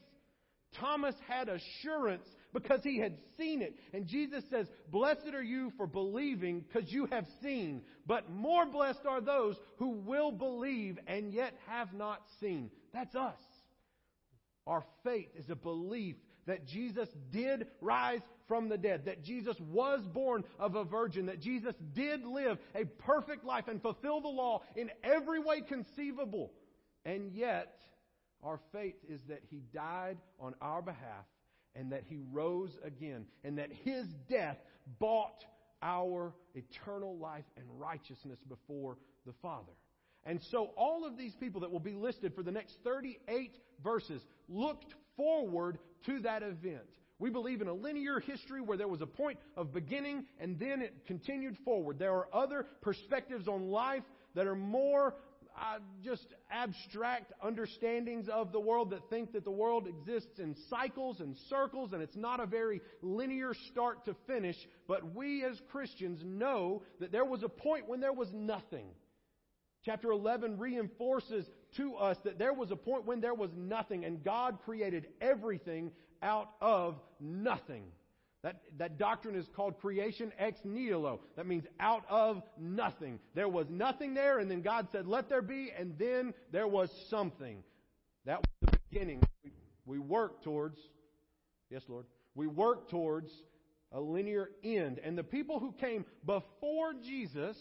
Thomas 0.80 1.14
had 1.28 1.48
assurance 1.48 2.26
because 2.54 2.82
he 2.82 2.99
had 2.99 3.18
seen 3.37 3.61
it. 3.61 3.75
And 3.92 4.06
Jesus 4.06 4.44
says, 4.49 4.66
Blessed 4.90 5.34
are 5.34 5.42
you 5.42 5.73
for 5.76 5.87
believing 5.87 6.61
because 6.61 6.90
you 6.90 7.06
have 7.06 7.26
seen. 7.42 7.82
But 8.06 8.30
more 8.30 8.64
blessed 8.64 9.04
are 9.06 9.20
those 9.20 9.56
who 9.76 9.90
will 9.90 10.32
believe 10.32 10.99
and 11.06 11.34
yet 11.34 11.52
have 11.66 11.92
not 11.92 12.23
seen. 12.40 12.70
That's 12.94 13.14
us. 13.14 13.40
Our 14.66 14.84
faith 15.02 15.28
is 15.37 15.50
a 15.50 15.56
belief 15.56 16.16
that 16.46 16.66
Jesus 16.66 17.08
did 17.30 17.66
rise 17.80 18.20
from 18.46 18.68
the 18.68 18.78
dead, 18.78 19.06
that 19.06 19.25
Jesus 19.25 19.56
was 19.61 20.00
born 20.06 20.44
of 20.58 20.75
a 20.76 20.84
virgin, 20.84 21.26
that 21.26 21.40
Jesus 21.40 21.75
did 21.94 22.25
live 22.25 22.58
a 22.75 22.84
perfect 22.84 23.44
life 23.44 23.68
and 23.68 23.82
fulfill 23.82 24.20
the 24.20 24.28
law 24.28 24.62
in 24.76 24.90
every 25.02 25.40
way 25.40 25.62
conceivable. 25.62 26.52
And 27.04 27.32
yet, 27.32 27.75
our 28.42 28.61
faith 28.73 28.96
is 29.08 29.20
that 29.28 29.40
He 29.50 29.62
died 29.73 30.18
on 30.38 30.54
our 30.61 30.82
behalf 30.82 31.25
and 31.76 31.92
that 31.92 32.04
he 32.08 32.20
rose 32.32 32.76
again, 32.84 33.26
and 33.42 33.58
that 33.58 33.70
his 33.84 34.06
death 34.28 34.58
bought 34.98 35.44
our 35.82 36.32
eternal 36.54 37.16
life 37.18 37.44
and 37.56 37.66
righteousness 37.78 38.38
before 38.48 38.96
the 39.26 39.32
Father. 39.42 39.72
And 40.24 40.40
so 40.50 40.70
all 40.76 41.04
of 41.04 41.18
these 41.18 41.34
people 41.34 41.60
that 41.60 41.70
will 41.70 41.80
be 41.80 41.92
listed 41.92 42.34
for 42.34 42.42
the 42.42 42.50
next 42.50 42.78
38 42.82 43.58
verses 43.82 44.22
looked 44.48 44.94
forward 45.16 45.78
to 46.06 46.20
that 46.20 46.42
event. 46.42 46.88
We 47.18 47.30
believe 47.30 47.60
in 47.60 47.68
a 47.68 47.74
linear 47.74 48.20
history 48.20 48.60
where 48.60 48.76
there 48.76 48.88
was 48.88 49.00
a 49.00 49.06
point 49.06 49.38
of 49.56 49.72
beginning 49.72 50.24
and 50.40 50.58
then 50.58 50.82
it 50.82 51.06
continued 51.06 51.56
forward. 51.64 51.98
There 51.98 52.12
are 52.12 52.28
other 52.32 52.66
perspectives 52.80 53.46
on 53.46 53.68
life 53.68 54.02
that 54.34 54.46
are 54.46 54.56
more 54.56 55.14
uh, 55.56 55.78
just 56.02 56.26
abstract 56.50 57.32
understandings 57.42 58.28
of 58.28 58.52
the 58.52 58.61
world 58.61 58.90
that 58.90 59.08
think 59.08 59.32
that 59.32 59.44
the 59.44 59.50
world 59.50 59.87
exists 59.87 60.38
in 60.38 60.56
cycles 60.68 61.20
and 61.20 61.37
circles 61.49 61.92
and 61.92 62.02
it's 62.02 62.16
not 62.16 62.40
a 62.40 62.46
very 62.46 62.80
linear 63.02 63.54
start 63.70 64.04
to 64.06 64.16
finish. 64.26 64.56
But 64.88 65.14
we 65.14 65.44
as 65.44 65.61
Christians 65.70 66.20
know 66.25 66.82
that 67.00 67.12
there 67.12 67.25
was 67.25 67.42
a 67.42 67.49
point 67.49 67.88
when 67.88 68.00
there 68.00 68.12
was 68.12 68.32
nothing. 68.32 68.87
Chapter 69.84 70.11
11 70.11 70.58
reinforces 70.58 71.46
to 71.76 71.94
us 71.96 72.16
that 72.25 72.38
there 72.38 72.54
was 72.54 72.70
a 72.70 72.76
point 72.76 73.04
when 73.04 73.20
there 73.20 73.34
was 73.34 73.50
nothing 73.56 74.04
and 74.04 74.25
God 74.25 74.58
created 74.64 75.06
everything 75.20 75.92
out 76.23 76.50
of 76.61 76.96
nothing. 77.20 77.84
That, 78.44 78.60
that 78.76 78.98
doctrine 78.98 79.36
is 79.36 79.48
called 79.56 79.80
creation 79.80 80.30
ex 80.38 80.60
nihilo. 80.64 81.20
That 81.34 81.46
means 81.46 81.64
out 81.80 82.04
of 82.10 82.42
nothing. 82.60 83.18
There 83.34 83.48
was 83.48 83.66
nothing 83.70 84.12
there, 84.12 84.38
and 84.38 84.50
then 84.50 84.60
God 84.60 84.88
said, 84.92 85.06
let 85.06 85.30
there 85.30 85.40
be, 85.40 85.72
and 85.76 85.98
then 85.98 86.34
there 86.52 86.68
was 86.68 86.90
something. 87.08 87.64
That 88.26 88.40
was 88.40 88.70
the 88.70 88.78
beginning. 88.90 89.22
We, 89.42 89.52
we 89.86 89.98
work 89.98 90.44
towards, 90.44 90.78
yes, 91.70 91.84
Lord, 91.88 92.04
we 92.34 92.46
work 92.46 92.90
towards 92.90 93.32
a 93.92 94.00
linear 94.00 94.50
end. 94.62 95.00
And 95.02 95.16
the 95.16 95.24
people 95.24 95.58
who 95.58 95.72
came 95.72 96.04
before 96.26 96.92
Jesus 97.02 97.56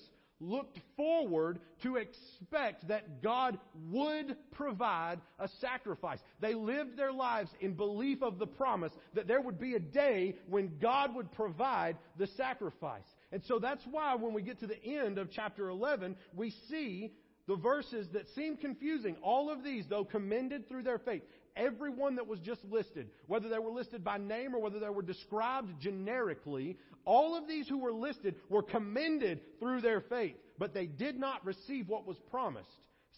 looked 0.50 0.80
forward 0.96 1.60
to 1.84 1.98
expect 1.98 2.88
that 2.88 3.22
God 3.22 3.58
would 3.92 4.36
provide 4.52 5.20
a 5.40 5.48
sacrifice. 5.62 6.20
They 6.40 6.54
lived 6.54 6.98
their 6.98 7.12
lives 7.12 7.50
in 7.60 7.74
belief 7.74 8.22
of 8.22 8.40
the 8.40 8.48
promise 8.48 8.92
that 9.14 9.28
there 9.28 9.42
would 9.42 9.60
be 9.60 9.76
a 9.76 9.80
day 9.80 10.36
when 10.48 10.78
God 10.82 11.16
would 11.16 11.32
provide 11.32 11.98
the 12.18 12.28
sacrifice. 12.38 13.06
And 13.32 13.42
so 13.48 13.60
that's 13.60 13.84
why 13.90 14.16
when 14.16 14.34
we 14.34 14.42
get 14.42 14.60
to 14.60 14.68
the 14.68 14.84
end 14.84 15.18
of 15.18 15.32
chapter 15.32 15.70
11, 15.70 16.16
we 16.36 16.54
see 16.70 17.14
the 17.48 17.56
verses 17.56 18.08
that 18.14 18.28
seem 18.36 18.58
confusing. 18.58 19.16
All 19.22 19.50
of 19.50 19.64
these, 19.64 19.86
though 19.90 20.06
commended 20.06 20.68
through 20.70 20.84
their 20.84 21.00
faith, 21.00 21.24
everyone 21.56 22.16
that 22.16 22.28
was 22.28 22.40
just 22.40 22.64
listed, 22.66 23.10
whether 23.28 23.50
they 23.50 23.60
were 23.60 23.72
listed 23.72 24.04
by 24.04 24.18
name 24.18 24.56
or 24.56 24.62
whether 24.62 24.80
they 24.80 24.90
were 24.90 25.02
described 25.02 25.80
generically, 25.80 26.78
all 27.06 27.38
of 27.38 27.48
these 27.48 27.68
who 27.68 27.78
were 27.80 27.94
listed 27.94 28.36
were 28.50 28.64
commended 28.64 29.42
through 29.60 29.82
their 29.82 30.02
faith, 30.02 30.36
but 30.58 30.74
they 30.74 30.86
did 30.86 31.18
not 31.18 31.46
receive 31.46 31.90
what 31.90 32.08
was 32.08 32.18
promised, 32.32 32.70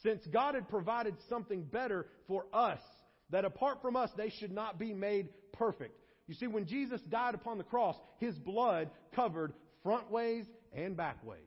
since 0.04 0.26
God 0.28 0.56
had 0.56 0.70
provided 0.70 1.16
something 1.30 1.64
better 1.64 2.08
for 2.28 2.46
us, 2.54 2.80
that 3.30 3.46
apart 3.46 3.82
from 3.82 3.96
us 3.96 4.10
they 4.18 4.30
should 4.30 4.52
not 4.52 4.80
be 4.80 4.94
made 4.94 5.30
perfect. 5.54 6.00
You 6.28 6.34
see, 6.34 6.48
when 6.48 6.66
Jesus 6.66 7.02
died 7.02 7.36
upon 7.36 7.58
the 7.58 7.64
cross, 7.64 7.96
His 8.20 8.36
blood 8.36 8.90
covered 9.16 9.54
front 9.84 10.10
ways 10.10 10.46
and 10.74 10.98
back 10.98 11.24
ways. 11.24 11.45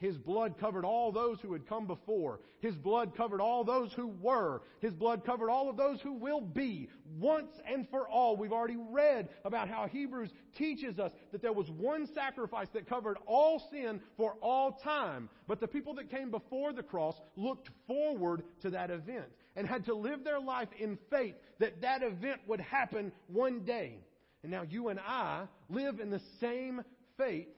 His 0.00 0.16
blood 0.16 0.58
covered 0.58 0.84
all 0.84 1.10
those 1.10 1.40
who 1.40 1.52
had 1.52 1.66
come 1.68 1.88
before. 1.88 2.38
His 2.60 2.76
blood 2.76 3.16
covered 3.16 3.40
all 3.40 3.64
those 3.64 3.92
who 3.92 4.06
were. 4.06 4.62
His 4.80 4.94
blood 4.94 5.24
covered 5.24 5.50
all 5.50 5.68
of 5.68 5.76
those 5.76 6.00
who 6.00 6.12
will 6.12 6.40
be. 6.40 6.88
Once 7.18 7.50
and 7.66 7.88
for 7.90 8.08
all. 8.08 8.36
We've 8.36 8.52
already 8.52 8.76
read 8.76 9.28
about 9.44 9.68
how 9.68 9.88
Hebrews 9.88 10.30
teaches 10.56 11.00
us 11.00 11.10
that 11.32 11.42
there 11.42 11.52
was 11.52 11.68
one 11.68 12.06
sacrifice 12.14 12.68
that 12.74 12.88
covered 12.88 13.18
all 13.26 13.60
sin 13.72 14.00
for 14.16 14.36
all 14.40 14.72
time. 14.84 15.28
But 15.48 15.58
the 15.58 15.66
people 15.66 15.94
that 15.94 16.10
came 16.10 16.30
before 16.30 16.72
the 16.72 16.84
cross 16.84 17.20
looked 17.34 17.70
forward 17.88 18.44
to 18.62 18.70
that 18.70 18.90
event 18.90 19.26
and 19.56 19.66
had 19.66 19.86
to 19.86 19.94
live 19.94 20.22
their 20.22 20.40
life 20.40 20.68
in 20.78 20.96
faith 21.10 21.34
that 21.58 21.80
that 21.80 22.04
event 22.04 22.40
would 22.46 22.60
happen 22.60 23.10
one 23.26 23.64
day. 23.64 23.98
And 24.44 24.52
now 24.52 24.62
you 24.62 24.90
and 24.90 25.00
I 25.00 25.46
live 25.68 25.98
in 25.98 26.10
the 26.10 26.22
same 26.38 26.84
faith, 27.16 27.48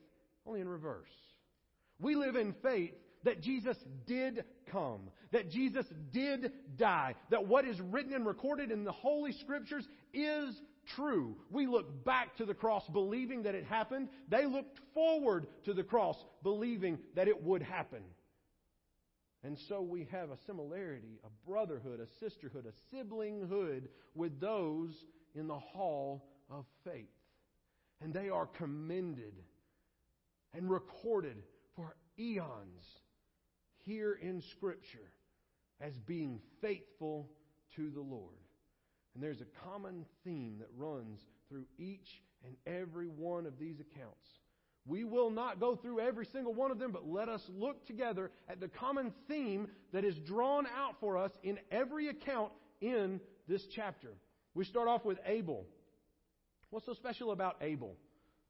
only 0.47 0.63
in 0.63 0.69
reverse. 0.69 1.11
We 2.01 2.15
live 2.17 2.37
in 2.37 2.55
faith 2.63 2.95
that 3.25 3.43
Jesus 3.43 3.77
did 4.07 4.45
come, 4.71 5.11
that 5.31 5.51
Jesus 5.51 5.87
did 6.13 6.53
die, 6.77 7.15
that 7.31 7.47
what 7.47 7.67
is 7.67 7.81
written 7.81 8.15
and 8.15 8.27
recorded 8.27 8.71
in 8.71 8.85
the 8.85 8.93
Holy 8.93 9.33
Scriptures 9.33 9.87
is 10.15 10.61
true. 10.97 11.37
We 11.51 11.67
look 11.67 12.05
back 12.05 12.37
to 12.37 12.47
the 12.47 12.55
cross 12.55 12.83
believing 12.89 13.43
that 13.43 13.55
it 13.55 13.65
happened. 13.65 14.09
They 14.29 14.47
looked 14.47 14.81
forward 14.95 15.47
to 15.65 15.75
the 15.75 15.83
cross 15.83 16.17
believing 16.43 16.99
that 17.15 17.29
it 17.29 17.43
would 17.43 17.63
happen. 17.63 18.03
And 19.43 19.59
so 19.69 19.81
we 19.81 20.07
have 20.11 20.31
a 20.31 20.39
similarity, 20.47 21.19
a 21.25 21.49
brotherhood, 21.49 22.01
a 22.01 22.25
sisterhood, 22.25 22.67
a 22.67 22.95
siblinghood 22.95 23.89
with 24.15 24.39
those 24.41 24.91
in 25.35 25.47
the 25.47 25.59
hall 25.59 26.27
of 26.51 26.67
faith. 26.85 27.09
And 28.03 28.13
they 28.13 28.29
are 28.29 28.47
commended 28.47 29.35
and 30.55 30.71
recorded 30.71 31.37
eons 32.19 32.85
here 33.85 34.19
in 34.21 34.43
Scripture 34.53 35.11
as 35.81 35.93
being 36.07 36.41
faithful 36.61 37.29
to 37.77 37.91
the 37.91 38.01
Lord. 38.01 38.37
And 39.15 39.23
there's 39.23 39.41
a 39.41 39.69
common 39.69 40.05
theme 40.25 40.57
that 40.59 40.69
runs 40.77 41.21
through 41.49 41.65
each 41.79 42.23
and 42.45 42.57
every 42.67 43.09
one 43.09 43.47
of 43.47 43.59
these 43.59 43.81
accounts. 43.81 44.27
We 44.87 45.05
will 45.05 45.31
not 45.31 45.61
go 45.61 45.77
through 45.77 46.01
every 46.01 46.27
single 46.27 46.55
one 46.55 46.71
of 46.71 46.79
them, 46.79 46.91
but 46.91 47.07
let 47.07 47.29
us 47.29 47.43
look 47.49 47.87
together 47.87 48.31
at 48.49 48.61
the 48.61 48.69
common 48.69 49.13
theme 49.29 49.69
that 49.93 50.05
is 50.05 50.17
drawn 50.19 50.67
out 50.67 50.95
for 51.01 51.19
us 51.19 51.33
in 51.43 51.59
every 51.71 52.09
account 52.09 52.53
in 52.81 53.21
this 53.47 53.63
chapter. 53.75 54.09
We 54.55 54.65
start 54.65 54.89
off 54.89 55.05
with 55.05 55.19
Abel. 55.27 55.67
What's 56.71 56.87
so 56.87 56.95
special 56.95 57.31
about 57.33 57.57
Abel? 57.61 57.97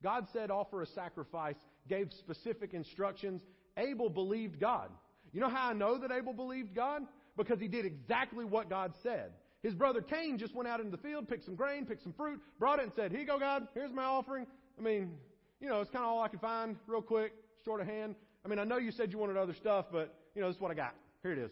God 0.02 0.26
said, 0.32 0.50
offer 0.50 0.82
a 0.82 0.86
sacrifice, 0.86 1.56
gave 1.88 2.12
specific 2.12 2.74
instructions. 2.74 3.42
Abel 3.76 4.10
believed 4.10 4.60
God. 4.60 4.90
You 5.32 5.40
know 5.40 5.48
how 5.48 5.70
I 5.70 5.72
know 5.72 5.98
that 5.98 6.10
Abel 6.10 6.32
believed 6.32 6.74
God? 6.74 7.02
Because 7.36 7.60
he 7.60 7.68
did 7.68 7.84
exactly 7.84 8.44
what 8.44 8.68
God 8.68 8.92
said. 9.02 9.32
His 9.62 9.74
brother 9.74 10.00
Cain 10.00 10.38
just 10.38 10.54
went 10.54 10.68
out 10.68 10.80
into 10.80 10.90
the 10.90 11.02
field, 11.02 11.28
picked 11.28 11.44
some 11.44 11.54
grain, 11.54 11.84
picked 11.84 12.02
some 12.02 12.14
fruit, 12.14 12.40
brought 12.58 12.78
it 12.78 12.84
and 12.84 12.92
said, 12.94 13.10
Here 13.10 13.20
you 13.20 13.26
go, 13.26 13.38
God, 13.38 13.68
here's 13.74 13.92
my 13.92 14.04
offering. 14.04 14.46
I 14.78 14.82
mean, 14.82 15.12
you 15.60 15.68
know, 15.68 15.80
it's 15.80 15.90
kind 15.90 16.04
of 16.04 16.10
all 16.10 16.22
I 16.22 16.28
could 16.28 16.40
find, 16.40 16.76
real 16.86 17.02
quick, 17.02 17.32
short 17.64 17.80
of 17.80 17.86
hand. 17.86 18.14
I 18.44 18.48
mean, 18.48 18.58
I 18.58 18.64
know 18.64 18.78
you 18.78 18.90
said 18.90 19.12
you 19.12 19.18
wanted 19.18 19.36
other 19.36 19.54
stuff, 19.54 19.86
but, 19.92 20.14
you 20.34 20.40
know, 20.40 20.48
this 20.48 20.56
is 20.56 20.62
what 20.62 20.70
I 20.70 20.74
got. 20.74 20.94
Here 21.22 21.32
it 21.32 21.38
is. 21.38 21.50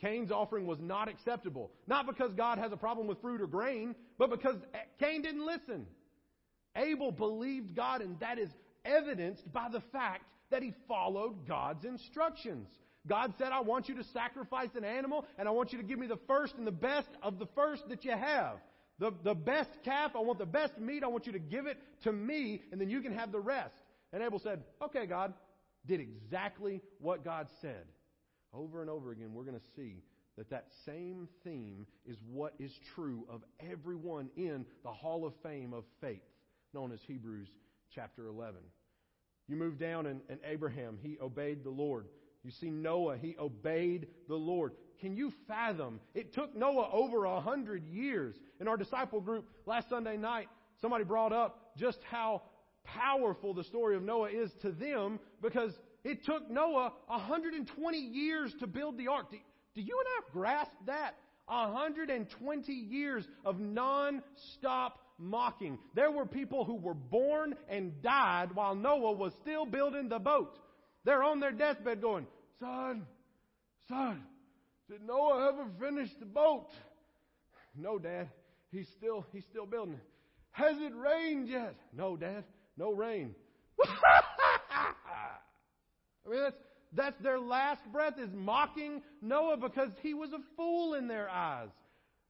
Cain's 0.00 0.30
offering 0.30 0.66
was 0.66 0.78
not 0.78 1.08
acceptable. 1.08 1.70
Not 1.86 2.06
because 2.06 2.32
God 2.34 2.58
has 2.58 2.70
a 2.70 2.76
problem 2.76 3.06
with 3.06 3.20
fruit 3.20 3.40
or 3.40 3.46
grain, 3.46 3.94
but 4.18 4.30
because 4.30 4.56
Cain 5.00 5.22
didn't 5.22 5.44
listen. 5.44 5.86
Abel 6.76 7.10
believed 7.10 7.74
God, 7.74 8.02
and 8.02 8.20
that 8.20 8.38
is 8.38 8.50
evidenced 8.86 9.52
by 9.52 9.68
the 9.70 9.82
fact 9.92 10.24
that 10.50 10.62
he 10.62 10.72
followed 10.86 11.46
God's 11.46 11.84
instructions. 11.84 12.68
God 13.06 13.34
said, 13.38 13.52
I 13.52 13.60
want 13.60 13.88
you 13.88 13.96
to 13.96 14.04
sacrifice 14.12 14.70
an 14.76 14.84
animal, 14.84 15.24
and 15.38 15.48
I 15.48 15.52
want 15.52 15.72
you 15.72 15.78
to 15.78 15.84
give 15.84 15.98
me 15.98 16.06
the 16.06 16.18
first 16.26 16.54
and 16.56 16.66
the 16.66 16.72
best 16.72 17.08
of 17.22 17.38
the 17.38 17.46
first 17.54 17.88
that 17.88 18.04
you 18.04 18.12
have. 18.12 18.56
The, 18.98 19.12
the 19.22 19.34
best 19.34 19.70
calf, 19.84 20.12
I 20.14 20.20
want 20.20 20.38
the 20.38 20.46
best 20.46 20.78
meat, 20.78 21.04
I 21.04 21.08
want 21.08 21.26
you 21.26 21.32
to 21.32 21.38
give 21.38 21.66
it 21.66 21.76
to 22.04 22.12
me, 22.12 22.62
and 22.72 22.80
then 22.80 22.88
you 22.88 23.00
can 23.02 23.12
have 23.12 23.30
the 23.30 23.40
rest. 23.40 23.74
And 24.12 24.22
Abel 24.22 24.38
said, 24.38 24.62
Okay, 24.82 25.06
God. 25.06 25.34
Did 25.86 26.00
exactly 26.00 26.82
what 26.98 27.24
God 27.24 27.46
said. 27.60 27.84
Over 28.52 28.80
and 28.80 28.90
over 28.90 29.12
again, 29.12 29.32
we're 29.32 29.44
going 29.44 29.58
to 29.58 29.66
see 29.76 30.02
that 30.36 30.50
that 30.50 30.66
same 30.84 31.28
theme 31.44 31.86
is 32.04 32.16
what 32.30 32.54
is 32.58 32.72
true 32.94 33.24
of 33.30 33.42
everyone 33.60 34.28
in 34.36 34.66
the 34.82 34.90
Hall 34.90 35.24
of 35.24 35.32
Fame 35.42 35.72
of 35.72 35.84
faith, 36.00 36.22
known 36.74 36.92
as 36.92 36.98
Hebrews 37.06 37.48
chapter 37.94 38.26
11. 38.26 38.56
You 39.48 39.56
move 39.56 39.78
down, 39.78 40.06
and, 40.06 40.20
and 40.28 40.38
Abraham, 40.44 40.98
he 41.02 41.18
obeyed 41.20 41.62
the 41.62 41.70
Lord. 41.70 42.06
You 42.42 42.50
see 42.50 42.70
Noah, 42.70 43.16
he 43.16 43.36
obeyed 43.38 44.08
the 44.28 44.36
Lord. 44.36 44.72
Can 45.00 45.16
you 45.16 45.32
fathom? 45.46 46.00
It 46.14 46.32
took 46.32 46.54
Noah 46.56 46.90
over 46.92 47.24
a 47.24 47.40
hundred 47.40 47.84
years. 47.86 48.36
In 48.60 48.68
our 48.68 48.76
disciple 48.76 49.20
group 49.20 49.48
last 49.66 49.88
Sunday 49.88 50.16
night, 50.16 50.48
somebody 50.80 51.04
brought 51.04 51.32
up 51.32 51.72
just 51.76 51.98
how 52.08 52.42
powerful 52.84 53.52
the 53.52 53.64
story 53.64 53.96
of 53.96 54.02
Noah 54.02 54.30
is 54.30 54.52
to 54.62 54.70
them 54.70 55.18
because 55.42 55.72
it 56.04 56.24
took 56.24 56.48
Noah 56.48 56.92
120 57.06 57.98
years 57.98 58.54
to 58.60 58.66
build 58.66 58.96
the 58.96 59.08
ark. 59.08 59.30
Do, 59.30 59.38
do 59.74 59.82
you 59.82 59.98
and 59.98 60.06
I 60.08 60.32
grasp 60.32 60.72
that? 60.86 61.16
120 61.46 62.72
years 62.72 63.26
of 63.44 63.60
non-stop 63.60 64.98
mocking. 65.18 65.78
There 65.94 66.10
were 66.10 66.26
people 66.26 66.64
who 66.64 66.76
were 66.76 66.94
born 66.94 67.54
and 67.68 68.02
died 68.02 68.54
while 68.54 68.74
Noah 68.74 69.12
was 69.12 69.32
still 69.42 69.66
building 69.66 70.08
the 70.08 70.18
boat. 70.18 70.58
They're 71.04 71.22
on 71.22 71.40
their 71.40 71.52
deathbed 71.52 72.00
going, 72.00 72.26
Son, 72.60 73.06
son, 73.88 74.22
did 74.90 75.02
Noah 75.02 75.52
ever 75.52 75.66
finish 75.80 76.10
the 76.18 76.26
boat? 76.26 76.68
No, 77.76 77.98
Dad. 77.98 78.28
He's 78.70 78.88
still 78.96 79.26
he's 79.32 79.44
still 79.44 79.66
building 79.66 79.94
it. 79.94 80.04
Has 80.52 80.76
it 80.78 80.92
rained 80.96 81.48
yet? 81.48 81.74
No, 81.92 82.16
Dad. 82.16 82.44
No 82.76 82.92
rain. 82.92 83.34
I 83.84 84.92
mean 86.28 86.40
that's 86.40 86.56
that's 86.92 87.22
their 87.22 87.38
last 87.38 87.80
breath 87.92 88.18
is 88.18 88.30
mocking 88.32 89.02
Noah 89.20 89.56
because 89.56 89.90
he 90.02 90.14
was 90.14 90.32
a 90.32 90.40
fool 90.56 90.94
in 90.94 91.08
their 91.08 91.28
eyes. 91.28 91.68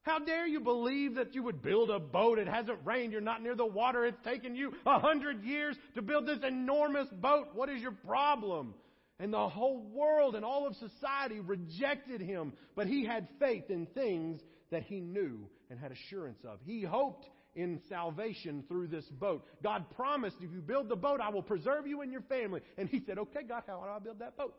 How 0.07 0.21
dare 0.21 0.47
you 0.47 0.61
believe 0.61 1.17
that 1.17 1.35
you 1.35 1.43
would 1.43 1.63
build 1.63 1.91
a 1.91 1.99
boat? 1.99 2.39
It 2.39 2.47
hasn't 2.47 2.79
rained. 2.85 3.11
You're 3.11 3.21
not 3.21 3.43
near 3.43 3.57
the 3.57 3.67
water. 3.67 4.07
It's 4.07 4.23
taken 4.23 4.55
you 4.55 4.73
a 4.87 5.01
hundred 5.01 5.43
years 5.43 5.77
to 5.97 6.01
build 6.01 6.27
this 6.27 6.39
enormous 6.47 7.09
boat. 7.09 7.49
What 7.55 7.69
is 7.69 7.83
your 7.83 7.91
problem? 8.07 8.75
And 9.19 9.33
the 9.33 9.49
whole 9.49 9.83
world 9.83 10.37
and 10.37 10.45
all 10.45 10.65
of 10.65 10.77
society 10.77 11.41
rejected 11.41 12.21
him, 12.21 12.53
but 12.77 12.87
he 12.87 13.05
had 13.05 13.27
faith 13.41 13.69
in 13.69 13.87
things 13.87 14.41
that 14.71 14.85
he 14.85 15.01
knew 15.01 15.49
and 15.71 15.81
had 15.81 15.91
assurance 15.91 16.39
of. 16.45 16.61
He 16.65 16.83
hoped 16.83 17.27
in 17.57 17.81
salvation 17.89 18.63
through 18.69 18.87
this 18.87 19.07
boat. 19.07 19.45
God 19.61 19.87
promised, 19.97 20.37
if 20.41 20.53
you 20.53 20.61
build 20.61 20.89
the 20.89 20.95
boat, 20.95 21.21
I 21.21 21.31
will 21.31 21.43
preserve 21.43 21.89
you 21.89 22.03
and 22.03 22.13
your 22.13 22.23
family. 22.23 22.61
And 22.79 22.89
he 22.89 23.03
said, 23.05 23.19
okay, 23.19 23.43
God, 23.43 23.65
how 23.67 23.81
do 23.81 23.91
I 23.91 23.99
build 23.99 24.21
that 24.21 24.37
boat? 24.37 24.55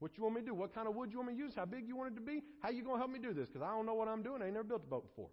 What 0.00 0.16
you 0.16 0.24
want 0.24 0.36
me 0.36 0.40
to 0.40 0.46
do? 0.48 0.54
What 0.54 0.74
kind 0.74 0.88
of 0.88 0.94
wood 0.94 1.10
you 1.12 1.18
want 1.18 1.30
me 1.30 1.34
to 1.36 1.40
use? 1.40 1.52
How 1.54 1.66
big 1.66 1.86
you 1.86 1.94
want 1.94 2.12
it 2.12 2.14
to 2.16 2.22
be? 2.22 2.42
How 2.60 2.70
you 2.70 2.82
going 2.82 2.96
to 2.96 2.98
help 2.98 3.10
me 3.10 3.18
do 3.18 3.32
this? 3.32 3.48
Because 3.48 3.62
I 3.62 3.70
don't 3.70 3.86
know 3.86 3.94
what 3.94 4.08
I'm 4.08 4.22
doing. 4.22 4.42
I 4.42 4.46
ain't 4.46 4.54
never 4.54 4.64
built 4.64 4.82
a 4.84 4.90
boat 4.90 5.08
before. 5.08 5.28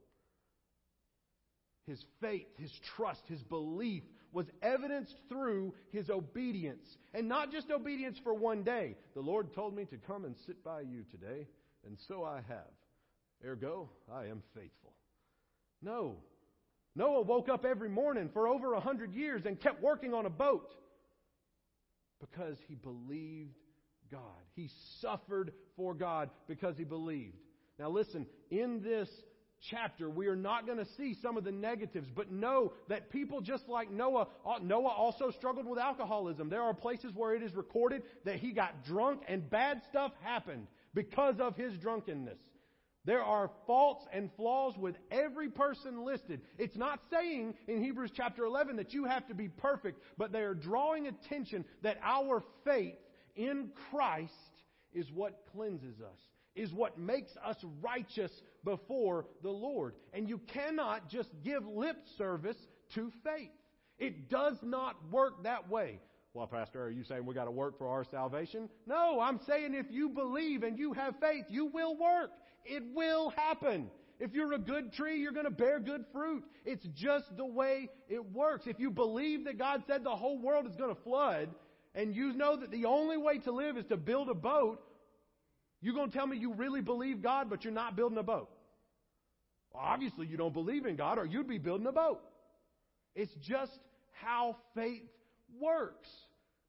His 1.87 2.03
faith, 2.21 2.47
his 2.57 2.71
trust, 2.97 3.21
his 3.27 3.41
belief 3.43 4.03
was 4.33 4.45
evidenced 4.61 5.15
through 5.29 5.73
his 5.91 6.09
obedience. 6.09 6.85
And 7.13 7.29
not 7.29 7.49
just 7.49 7.71
obedience 7.71 8.19
for 8.23 8.33
one 8.33 8.63
day. 8.63 8.97
The 9.15 9.21
Lord 9.21 9.53
told 9.53 9.73
me 9.73 9.85
to 9.85 9.97
come 9.97 10.25
and 10.25 10.35
sit 10.45 10.61
by 10.65 10.81
you 10.81 11.05
today, 11.11 11.47
and 11.85 11.97
so 12.09 12.25
I 12.25 12.41
have. 12.49 12.67
Ergo, 13.45 13.89
I 14.13 14.25
am 14.25 14.43
faithful. 14.53 14.93
No. 15.81 16.17
Noah 16.93 17.21
woke 17.21 17.47
up 17.47 17.63
every 17.63 17.89
morning 17.89 18.29
for 18.33 18.49
over 18.49 18.73
a 18.73 18.81
hundred 18.81 19.13
years 19.13 19.43
and 19.45 19.57
kept 19.59 19.81
working 19.81 20.13
on 20.13 20.25
a 20.25 20.29
boat 20.29 20.73
because 22.19 22.57
he 22.67 22.75
believed 22.75 23.55
God. 24.11 24.21
He 24.55 24.69
suffered 25.01 25.53
for 25.75 25.93
God 25.93 26.29
because 26.47 26.77
he 26.77 26.83
believed. 26.83 27.37
Now 27.79 27.89
listen, 27.89 28.25
in 28.49 28.81
this 28.81 29.09
chapter, 29.69 30.09
we 30.09 30.27
are 30.27 30.35
not 30.35 30.65
going 30.65 30.77
to 30.77 30.87
see 30.97 31.15
some 31.21 31.37
of 31.37 31.43
the 31.43 31.51
negatives, 31.51 32.07
but 32.15 32.31
know 32.31 32.73
that 32.89 33.09
people 33.09 33.41
just 33.41 33.67
like 33.67 33.91
Noah, 33.91 34.27
uh, 34.45 34.59
Noah 34.61 34.91
also 34.91 35.31
struggled 35.31 35.67
with 35.67 35.79
alcoholism. 35.79 36.49
There 36.49 36.61
are 36.61 36.73
places 36.73 37.11
where 37.15 37.35
it 37.35 37.43
is 37.43 37.55
recorded 37.55 38.03
that 38.25 38.37
he 38.37 38.51
got 38.51 38.85
drunk 38.85 39.21
and 39.27 39.49
bad 39.49 39.81
stuff 39.89 40.11
happened 40.21 40.67
because 40.93 41.35
of 41.39 41.55
his 41.55 41.77
drunkenness. 41.77 42.39
There 43.05 43.23
are 43.23 43.49
faults 43.65 44.05
and 44.11 44.29
flaws 44.35 44.73
with 44.77 44.95
every 45.11 45.49
person 45.49 46.03
listed. 46.03 46.41
It's 46.57 46.75
not 46.75 46.99
saying 47.09 47.53
in 47.67 47.81
Hebrews 47.81 48.11
chapter 48.13 48.43
11 48.43 48.75
that 48.75 48.93
you 48.93 49.05
have 49.05 49.25
to 49.29 49.33
be 49.33 49.47
perfect, 49.47 50.01
but 50.17 50.33
they 50.33 50.41
are 50.41 50.53
drawing 50.53 51.07
attention 51.07 51.63
that 51.83 51.99
our 52.03 52.43
faith 52.65 52.95
in 53.37 53.69
Christ 53.89 54.33
is 54.93 55.09
what 55.11 55.45
cleanses 55.53 56.01
us, 56.01 56.19
is 56.55 56.73
what 56.73 56.97
makes 56.97 57.31
us 57.45 57.57
righteous 57.81 58.31
before 58.65 59.27
the 59.43 59.49
Lord. 59.49 59.93
And 60.13 60.27
you 60.27 60.39
cannot 60.53 61.07
just 61.07 61.29
give 61.43 61.65
lip 61.65 61.97
service 62.17 62.57
to 62.95 63.11
faith. 63.23 63.51
It 63.99 64.29
does 64.29 64.57
not 64.61 64.95
work 65.11 65.43
that 65.43 65.69
way. 65.69 65.99
Well, 66.33 66.47
Pastor, 66.47 66.83
are 66.83 66.89
you 66.89 67.03
saying 67.03 67.25
we 67.25 67.33
got 67.33 67.45
to 67.45 67.51
work 67.51 67.77
for 67.77 67.87
our 67.87 68.03
salvation? 68.03 68.69
No, 68.85 69.19
I'm 69.19 69.39
saying 69.47 69.73
if 69.73 69.87
you 69.89 70.09
believe 70.09 70.63
and 70.63 70.77
you 70.77 70.93
have 70.93 71.15
faith, 71.19 71.45
you 71.49 71.65
will 71.65 71.97
work. 71.97 72.31
It 72.65 72.83
will 72.93 73.29
happen. 73.31 73.89
If 74.19 74.33
you're 74.33 74.53
a 74.53 74.59
good 74.59 74.93
tree, 74.93 75.19
you're 75.19 75.31
going 75.31 75.45
to 75.45 75.51
bear 75.51 75.79
good 75.79 76.05
fruit. 76.11 76.43
It's 76.65 76.85
just 76.95 77.25
the 77.37 77.45
way 77.45 77.89
it 78.09 78.23
works. 78.33 78.65
If 78.67 78.79
you 78.79 78.91
believe 78.91 79.45
that 79.45 79.57
God 79.57 79.83
said 79.87 80.03
the 80.03 80.15
whole 80.15 80.39
world 80.39 80.67
is 80.67 80.75
going 80.75 80.93
to 80.93 81.01
flood, 81.01 81.49
and 81.97 82.15
you 82.15 82.31
know 82.31 82.55
that 82.55 82.69
the 82.69 82.85
only 82.85 83.17
way 83.17 83.39
to 83.39 83.51
live 83.51 83.75
is 83.75 83.85
to 83.85 83.97
build 83.97 84.29
a 84.29 84.35
boat, 84.35 84.79
you're 85.81 85.95
going 85.95 86.11
to 86.11 86.15
tell 86.15 86.27
me 86.27 86.37
you 86.37 86.53
really 86.53 86.79
believe 86.79 87.23
God, 87.23 87.49
but 87.49 87.63
you're 87.63 87.73
not 87.73 87.95
building 87.95 88.19
a 88.19 88.23
boat. 88.23 88.49
Well, 89.73 89.83
obviously, 89.83 90.27
you 90.27 90.37
don't 90.37 90.53
believe 90.53 90.85
in 90.85 90.95
God, 90.95 91.17
or 91.17 91.25
you'd 91.25 91.47
be 91.47 91.57
building 91.57 91.87
a 91.87 91.91
boat. 91.91 92.21
It's 93.15 93.33
just 93.41 93.79
how 94.13 94.57
faith 94.75 95.01
works. 95.59 96.07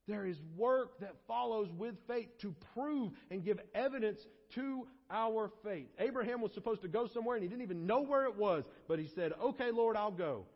There 0.08 0.24
is 0.24 0.38
work 0.56 0.98
that 1.00 1.14
follows 1.26 1.68
with 1.76 1.94
faith 2.06 2.28
to 2.40 2.54
prove 2.74 3.12
and 3.30 3.44
give 3.44 3.60
evidence 3.74 4.26
to 4.54 4.86
our 5.10 5.50
faith. 5.62 5.88
Abraham 5.98 6.40
was 6.40 6.52
supposed 6.54 6.80
to 6.80 6.88
go 6.88 7.06
somewhere 7.06 7.36
and 7.36 7.42
he 7.42 7.48
didn't 7.48 7.62
even 7.62 7.86
know 7.86 8.00
where 8.00 8.24
it 8.24 8.34
was, 8.34 8.64
but 8.88 8.98
he 8.98 9.06
said, 9.14 9.34
Okay, 9.42 9.70
Lord, 9.70 9.94
I'll 9.94 10.10
go. 10.10 10.46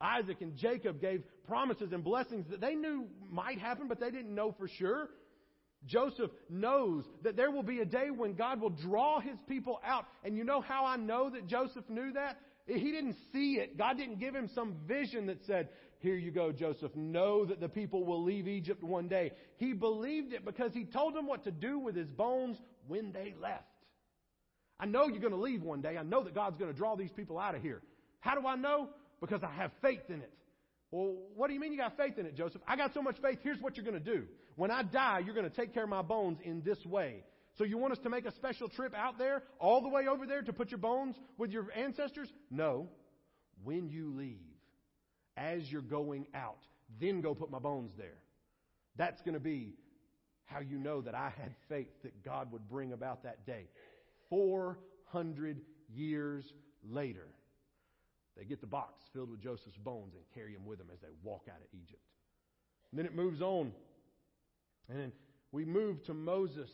Isaac 0.00 0.38
and 0.40 0.56
Jacob 0.56 1.00
gave 1.00 1.22
promises 1.46 1.92
and 1.92 2.02
blessings 2.02 2.46
that 2.50 2.60
they 2.60 2.74
knew 2.74 3.06
might 3.30 3.58
happen, 3.58 3.88
but 3.88 4.00
they 4.00 4.10
didn't 4.10 4.34
know 4.34 4.52
for 4.58 4.68
sure. 4.68 5.08
Joseph 5.86 6.30
knows 6.48 7.04
that 7.22 7.36
there 7.36 7.50
will 7.50 7.62
be 7.62 7.80
a 7.80 7.84
day 7.84 8.10
when 8.10 8.34
God 8.34 8.60
will 8.60 8.70
draw 8.70 9.20
his 9.20 9.38
people 9.48 9.80
out. 9.84 10.06
And 10.24 10.36
you 10.36 10.44
know 10.44 10.60
how 10.60 10.86
I 10.86 10.96
know 10.96 11.30
that 11.30 11.46
Joseph 11.46 11.88
knew 11.88 12.12
that? 12.12 12.38
He 12.66 12.90
didn't 12.90 13.16
see 13.32 13.54
it. 13.54 13.76
God 13.76 13.98
didn't 13.98 14.18
give 14.18 14.34
him 14.34 14.48
some 14.54 14.76
vision 14.88 15.26
that 15.26 15.44
said, 15.46 15.68
Here 15.98 16.16
you 16.16 16.30
go, 16.30 16.50
Joseph. 16.52 16.94
Know 16.96 17.44
that 17.44 17.60
the 17.60 17.68
people 17.68 18.04
will 18.04 18.24
leave 18.24 18.48
Egypt 18.48 18.82
one 18.82 19.08
day. 19.08 19.32
He 19.56 19.74
believed 19.74 20.32
it 20.32 20.44
because 20.44 20.72
he 20.72 20.84
told 20.84 21.14
them 21.14 21.26
what 21.26 21.44
to 21.44 21.50
do 21.50 21.78
with 21.78 21.94
his 21.94 22.08
bones 22.08 22.56
when 22.88 23.12
they 23.12 23.34
left. 23.40 23.64
I 24.80 24.86
know 24.86 25.06
you're 25.08 25.20
going 25.20 25.32
to 25.32 25.38
leave 25.38 25.62
one 25.62 25.82
day. 25.82 25.98
I 25.98 26.02
know 26.02 26.24
that 26.24 26.34
God's 26.34 26.56
going 26.56 26.72
to 26.72 26.76
draw 26.76 26.96
these 26.96 27.12
people 27.12 27.38
out 27.38 27.54
of 27.54 27.62
here. 27.62 27.82
How 28.20 28.34
do 28.34 28.46
I 28.46 28.56
know? 28.56 28.88
Because 29.26 29.42
I 29.42 29.50
have 29.62 29.70
faith 29.80 30.02
in 30.08 30.20
it. 30.20 30.32
Well, 30.90 31.14
what 31.34 31.48
do 31.48 31.54
you 31.54 31.60
mean 31.60 31.72
you 31.72 31.78
got 31.78 31.96
faith 31.96 32.18
in 32.18 32.26
it, 32.26 32.36
Joseph? 32.36 32.60
I 32.68 32.76
got 32.76 32.92
so 32.94 33.02
much 33.02 33.16
faith. 33.22 33.38
Here's 33.42 33.60
what 33.60 33.76
you're 33.76 33.86
going 33.86 34.02
to 34.02 34.14
do. 34.14 34.24
When 34.56 34.70
I 34.70 34.82
die, 34.82 35.20
you're 35.24 35.34
going 35.34 35.48
to 35.48 35.56
take 35.56 35.72
care 35.72 35.84
of 35.84 35.88
my 35.88 36.02
bones 36.02 36.38
in 36.44 36.62
this 36.62 36.84
way. 36.84 37.24
So 37.56 37.64
you 37.64 37.78
want 37.78 37.92
us 37.92 37.98
to 38.00 38.10
make 38.10 38.26
a 38.26 38.32
special 38.32 38.68
trip 38.68 38.94
out 38.94 39.16
there, 39.18 39.42
all 39.58 39.80
the 39.80 39.88
way 39.88 40.06
over 40.06 40.26
there 40.26 40.42
to 40.42 40.52
put 40.52 40.70
your 40.70 40.78
bones 40.78 41.16
with 41.38 41.50
your 41.50 41.66
ancestors? 41.74 42.28
No. 42.50 42.88
When 43.62 43.88
you 43.88 44.12
leave, 44.14 44.38
as 45.36 45.62
you're 45.70 45.82
going 45.82 46.26
out, 46.34 46.58
then 47.00 47.20
go 47.22 47.34
put 47.34 47.50
my 47.50 47.60
bones 47.60 47.92
there. 47.96 48.18
That's 48.96 49.22
going 49.22 49.34
to 49.34 49.40
be 49.40 49.74
how 50.44 50.60
you 50.60 50.78
know 50.78 51.00
that 51.00 51.14
I 51.14 51.32
had 51.36 51.54
faith 51.68 51.88
that 52.02 52.24
God 52.24 52.52
would 52.52 52.68
bring 52.68 52.92
about 52.92 53.22
that 53.22 53.46
day. 53.46 53.68
400 54.30 55.60
years 55.92 56.44
later, 56.88 57.26
they 58.36 58.44
get 58.44 58.60
the 58.60 58.66
box 58.66 59.04
filled 59.12 59.30
with 59.30 59.40
Joseph's 59.40 59.76
bones 59.78 60.14
and 60.14 60.22
carry 60.34 60.52
him 60.52 60.66
with 60.66 60.78
them 60.78 60.88
as 60.92 61.00
they 61.00 61.08
walk 61.22 61.46
out 61.48 61.60
of 61.60 61.68
Egypt. 61.72 62.02
And 62.90 62.98
then 62.98 63.06
it 63.06 63.14
moves 63.14 63.40
on. 63.40 63.72
And 64.88 64.98
then 64.98 65.12
we 65.52 65.64
move 65.64 66.02
to 66.04 66.14
Moses. 66.14 66.70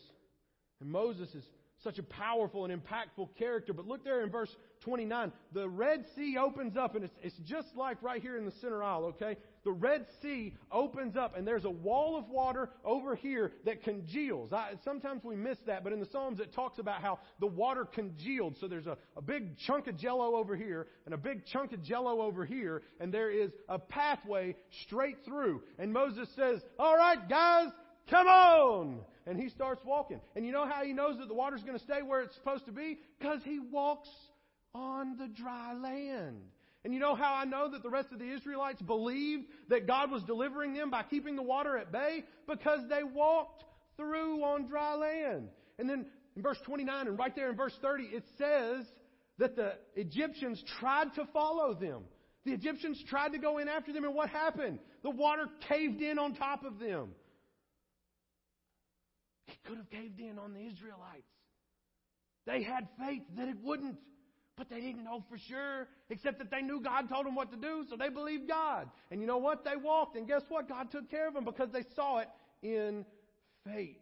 And 0.81 0.91
Moses 0.91 1.35
is 1.35 1.45
such 1.83 1.99
a 1.99 2.03
powerful 2.03 2.65
and 2.65 2.83
impactful 2.83 3.29
character. 3.39 3.73
But 3.73 3.87
look 3.87 4.05
there 4.05 4.23
in 4.23 4.31
verse 4.31 4.55
29. 4.83 5.33
The 5.53 5.69
Red 5.69 6.05
Sea 6.15 6.37
opens 6.39 6.77
up, 6.77 6.95
and 6.95 7.05
it's, 7.05 7.15
it's 7.23 7.37
just 7.45 7.69
like 7.77 8.03
right 8.03 8.21
here 8.21 8.37
in 8.37 8.45
the 8.45 8.53
center 8.61 8.83
aisle, 8.83 9.05
okay? 9.17 9.37
The 9.65 9.73
Red 9.73 10.07
Sea 10.23 10.55
opens 10.73 11.17
up, 11.17 11.37
and 11.37 11.47
there's 11.47 11.67
a 11.67 11.71
wall 11.71 12.17
of 12.17 12.29
water 12.29 12.71
over 12.85 13.15
here 13.15 13.53
that 13.67 13.83
congeals. 13.83 14.53
I, 14.53 14.73
sometimes 14.85 15.23
we 15.23 15.37
miss 15.37 15.59
that, 15.67 15.85
but 15.85 15.93
in 15.93 16.01
the 16.01 16.07
Psalms 16.07 16.41
it 16.41 16.55
talks 16.55 16.79
about 16.79 17.03
how 17.03 17.19
the 17.41 17.47
water 17.47 17.85
congealed. 17.85 18.57
So 18.59 18.69
there's 18.69 18.87
a, 18.87 18.97
a 19.17 19.23
big 19.23 19.59
chunk 19.59 19.87
of 19.87 19.99
jello 19.99 20.37
over 20.37 20.57
here, 20.57 20.87
and 21.05 21.15
a 21.15 21.19
big 21.19 21.45
chunk 21.47 21.73
of 21.73 21.83
jello 21.83 22.23
over 22.23 22.45
here, 22.45 22.83
and 23.01 23.13
there 23.13 23.31
is 23.31 23.51
a 23.69 23.79
pathway 23.79 24.57
straight 24.87 25.19
through. 25.27 25.63
And 25.79 25.93
Moses 25.93 26.29
says, 26.37 26.63
All 26.79 26.97
right, 26.97 27.29
guys, 27.29 27.69
come 28.09 28.27
on! 28.27 29.01
and 29.27 29.39
he 29.39 29.49
starts 29.49 29.81
walking. 29.85 30.21
And 30.35 30.45
you 30.45 30.53
know 30.53 30.67
how 30.67 30.83
he 30.85 30.93
knows 30.93 31.19
that 31.19 31.29
the 31.29 31.35
water's 31.35 31.63
going 31.63 31.79
to 31.79 31.85
stay 31.85 32.03
where 32.03 32.23
it's 32.23 32.35
supposed 32.35 32.67
to 32.67 32.73
be? 32.73 32.99
Because 33.19 33.41
he 33.45 33.61
walks 33.61 34.09
on 34.75 35.17
the 35.19 35.29
dry 35.29 35.73
land. 35.73 36.39
And 36.85 36.95
you 36.95 37.01
know 37.01 37.15
how 37.15 37.35
I 37.35 37.45
know 37.45 37.71
that 37.71 37.83
the 37.83 37.91
rest 37.91 38.09
of 38.11 38.19
the 38.19 38.33
Israelites 38.33 38.81
believed 38.83 39.45
that 39.69 39.87
God 39.87 40.11
was 40.11 40.23
delivering 40.25 40.75
them 40.75 40.91
by 40.91 41.03
keeping 41.03 41.37
the 41.37 41.43
water 41.43 41.77
at 41.77 41.93
bay? 41.93 42.25
Because 42.49 42.81
they 42.89 43.05
walked 43.05 43.63
through 43.97 44.43
on 44.43 44.67
dry 44.67 44.95
land. 44.95 45.49
And 45.79 45.89
then 45.89 46.07
in 46.35 46.43
verse 46.43 46.59
29 46.65 47.07
and 47.07 47.19
right 47.19 47.35
there 47.37 47.51
in 47.51 47.57
verse 47.57 47.75
30, 47.83 48.05
it 48.05 48.25
says 48.39 48.87
that 49.39 49.57
the 49.57 49.75
Egyptians 49.95 50.63
tried 50.81 51.15
to 51.15 51.27
follow 51.33 51.75
them. 51.75 52.03
The 52.45 52.53
Egyptians 52.53 53.03
tried 53.09 53.33
to 53.33 53.39
go 53.39 53.59
in 53.59 53.69
after 53.69 53.93
them, 53.93 54.05
and 54.05 54.15
what 54.15 54.31
happened? 54.31 54.79
The 55.03 55.11
water 55.11 55.47
caved 55.69 56.01
in 56.01 56.19
on 56.19 56.35
top 56.35 56.65
of 56.65 56.79
them. 56.79 57.11
He 59.51 59.59
could 59.69 59.79
have 59.79 59.91
caved 59.91 60.21
in 60.21 60.39
on 60.39 60.55
the 60.55 60.61
Israelites. 60.61 61.27
They 62.47 62.63
had 62.63 62.89
faith 62.99 63.23
that 63.37 63.49
it 63.49 63.57
wouldn't, 63.63 63.97
but 64.57 64.69
they 64.71 64.81
didn't 64.81 65.05
know 65.05 65.25
for 65.29 65.39
sure, 65.39 65.89
except 66.09 66.39
that 66.39 66.51
they 66.51 66.63
knew 66.63 66.81
God 66.81 67.09
told 67.09 67.27
them 67.27 67.35
what 67.35 67.51
to 67.53 67.57
do, 67.57 67.85
so 67.89 67.97
they 67.97 68.09
believed 68.09 68.49
God. 68.49 68.89
And 69.11 69.21
you 69.21 69.27
know 69.27 69.39
what? 69.39 69.65
They 69.65 69.77
walked, 69.77 70.17
and 70.17 70.27
guess 70.27 70.43
what? 70.49 70.69
God 70.69 70.91
took 70.91 71.11
care 71.11 71.29
of 71.29 71.35
them 71.35 71.45
because 71.45 71.71
they 71.73 71.85
saw 71.95 72.19
it 72.19 72.29
in 72.63 73.05
faith. 73.65 73.97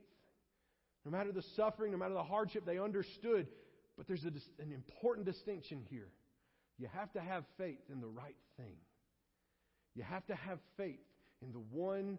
No 1.04 1.11
matter 1.11 1.32
the 1.32 1.44
suffering, 1.56 1.92
no 1.92 1.98
matter 1.98 2.14
the 2.14 2.22
hardship, 2.22 2.64
they 2.66 2.78
understood. 2.78 3.48
But 3.96 4.06
there's 4.06 4.24
a, 4.24 4.62
an 4.62 4.72
important 4.72 5.26
distinction 5.26 5.82
here. 5.90 6.08
You 6.78 6.88
have 6.94 7.12
to 7.12 7.20
have 7.20 7.44
faith 7.56 7.80
in 7.90 8.00
the 8.00 8.06
right 8.06 8.37
thing. 8.56 8.76
You 9.94 10.04
have 10.04 10.24
to 10.26 10.34
have 10.34 10.58
faith 10.76 11.00
in 11.42 11.52
the 11.52 11.58
one 11.58 12.18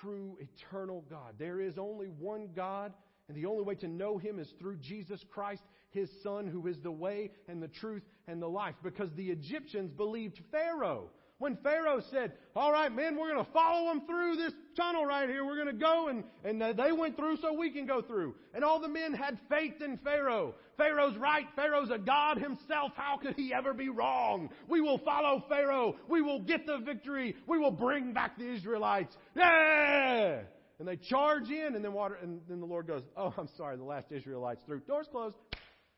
true, 0.00 0.36
eternal 0.40 1.04
God. 1.08 1.34
There 1.38 1.60
is 1.60 1.78
only 1.78 2.06
one 2.06 2.50
God, 2.54 2.92
and 3.28 3.36
the 3.36 3.46
only 3.46 3.62
way 3.62 3.74
to 3.76 3.88
know 3.88 4.18
Him 4.18 4.38
is 4.38 4.48
through 4.58 4.76
Jesus 4.76 5.24
Christ, 5.30 5.62
His 5.90 6.08
Son, 6.22 6.46
who 6.46 6.66
is 6.66 6.76
the 6.82 6.90
way 6.90 7.30
and 7.48 7.62
the 7.62 7.68
truth 7.68 8.02
and 8.26 8.40
the 8.40 8.48
life. 8.48 8.74
Because 8.82 9.10
the 9.16 9.30
Egyptians 9.30 9.90
believed 9.92 10.40
Pharaoh. 10.50 11.10
When 11.40 11.56
Pharaoh 11.62 12.02
said, 12.10 12.32
All 12.54 12.70
right, 12.70 12.94
men, 12.94 13.16
we're 13.16 13.32
going 13.32 13.42
to 13.42 13.50
follow 13.52 13.88
them 13.88 14.02
through 14.06 14.36
this 14.36 14.52
tunnel 14.76 15.06
right 15.06 15.26
here. 15.26 15.42
We're 15.42 15.54
going 15.54 15.74
to 15.74 15.80
go. 15.80 16.08
And, 16.08 16.22
and 16.44 16.78
they 16.78 16.92
went 16.92 17.16
through 17.16 17.38
so 17.38 17.54
we 17.54 17.70
can 17.70 17.86
go 17.86 18.02
through. 18.02 18.34
And 18.52 18.62
all 18.62 18.78
the 18.78 18.90
men 18.90 19.14
had 19.14 19.38
faith 19.48 19.80
in 19.80 19.96
Pharaoh. 20.04 20.54
Pharaoh's 20.76 21.16
right. 21.16 21.46
Pharaoh's 21.56 21.88
a 21.90 21.96
God 21.96 22.36
himself. 22.36 22.92
How 22.94 23.16
could 23.16 23.36
he 23.36 23.54
ever 23.54 23.72
be 23.72 23.88
wrong? 23.88 24.50
We 24.68 24.82
will 24.82 24.98
follow 24.98 25.42
Pharaoh. 25.48 25.96
We 26.10 26.20
will 26.20 26.40
get 26.40 26.66
the 26.66 26.76
victory. 26.76 27.34
We 27.46 27.58
will 27.58 27.70
bring 27.70 28.12
back 28.12 28.36
the 28.36 28.46
Israelites. 28.52 29.16
Yeah! 29.34 30.40
And 30.78 30.86
they 30.86 30.96
charge 30.96 31.48
in, 31.48 31.74
and 31.74 31.82
then 31.82 31.94
water, 31.94 32.18
and 32.22 32.42
then 32.50 32.60
the 32.60 32.66
Lord 32.66 32.86
goes, 32.86 33.02
Oh, 33.16 33.32
I'm 33.38 33.48
sorry, 33.56 33.78
the 33.78 33.84
last 33.84 34.12
Israelites 34.12 34.60
through. 34.66 34.80
Doors 34.80 35.06
closed. 35.10 35.36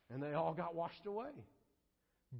And 0.08 0.22
they 0.22 0.34
all 0.34 0.54
got 0.54 0.76
washed 0.76 1.04
away. 1.04 1.30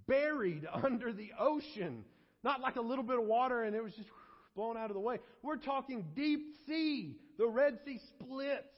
Buried 0.06 0.68
under 0.72 1.12
the 1.12 1.32
ocean. 1.36 2.04
Not 2.42 2.60
like 2.60 2.76
a 2.76 2.80
little 2.80 3.04
bit 3.04 3.18
of 3.18 3.24
water 3.24 3.62
and 3.62 3.74
it 3.74 3.82
was 3.82 3.92
just 3.94 4.08
blown 4.54 4.76
out 4.76 4.90
of 4.90 4.94
the 4.94 5.00
way. 5.00 5.18
We're 5.42 5.56
talking 5.56 6.04
deep 6.14 6.40
sea. 6.66 7.16
The 7.38 7.46
Red 7.46 7.78
Sea 7.84 7.98
splits 8.18 8.74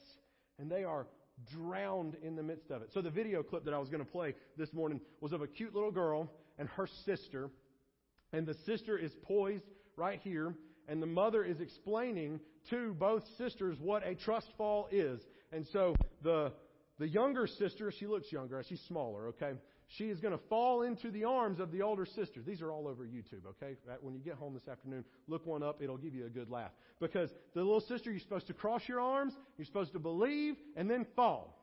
and 0.59 0.71
they 0.71 0.85
are 0.85 1.07
drowned 1.53 2.17
in 2.23 2.37
the 2.37 2.43
midst 2.43 2.71
of 2.71 2.83
it. 2.83 2.91
So 2.93 3.01
the 3.01 3.11
video 3.11 3.43
clip 3.43 3.65
that 3.65 3.75
I 3.75 3.79
was 3.79 3.89
going 3.89 4.05
to 4.05 4.11
play 4.11 4.35
this 4.57 4.73
morning 4.73 5.01
was 5.21 5.33
of 5.33 5.43
a 5.43 5.47
cute 5.47 5.75
little 5.75 5.91
girl 5.91 6.31
and 6.59 6.69
her 6.71 6.89
sister. 7.05 7.51
And 8.33 8.47
the 8.47 8.55
sister 8.67 8.97
is 8.99 9.13
poised 9.23 9.65
right 9.97 10.21
here 10.23 10.55
and 10.87 11.03
the 11.03 11.07
mother 11.07 11.43
is 11.43 11.61
explaining 11.61 12.41
to 12.71 12.95
both 12.95 13.23
sisters 13.39 13.79
what 13.81 14.07
a 14.07 14.15
trust 14.15 14.49
fall 14.57 14.89
is. 14.91 15.21
And 15.53 15.67
so 15.73 15.95
the 16.23 16.53
the 16.99 17.09
younger 17.09 17.47
sister, 17.47 17.91
she 17.91 18.07
looks 18.07 18.31
younger, 18.31 18.63
she's 18.69 18.81
smaller, 18.87 19.29
okay? 19.29 19.53
She 19.87 20.05
is 20.05 20.21
going 20.21 20.33
to 20.33 20.45
fall 20.49 20.83
into 20.83 21.11
the 21.11 21.25
arms 21.25 21.61
of 21.61 21.71
the 21.71 21.83
older 21.83 22.07
sister. 22.07 22.41
These 22.45 22.63
are 22.63 22.73
all 22.73 22.89
over 22.89 23.05
YouTube, 23.05 23.47
okay? 23.47 23.77
When 24.01 24.15
you 24.15 24.21
get 24.21 24.35
home 24.35 24.55
this 24.55 24.69
afternoon, 24.69 25.05
look 25.29 25.47
one 25.47 25.63
up. 25.63 25.83
It'll 25.83 25.99
give 25.99 26.15
you 26.15 26.27
a 26.27 26.31
good 26.31 26.51
laugh. 26.51 26.71
Because 27.01 27.31
the 27.55 27.61
little 27.61 27.81
sister, 27.81 28.11
you're 28.11 28.21
supposed 28.21 28.47
to 28.47 28.55
cross 28.55 28.83
your 28.89 29.01
arms, 29.01 29.35
you're 29.57 29.67
supposed 29.67 29.93
to 29.93 29.99
believe, 29.99 30.57
and 30.77 30.91
then 30.91 31.07
fall. 31.15 31.61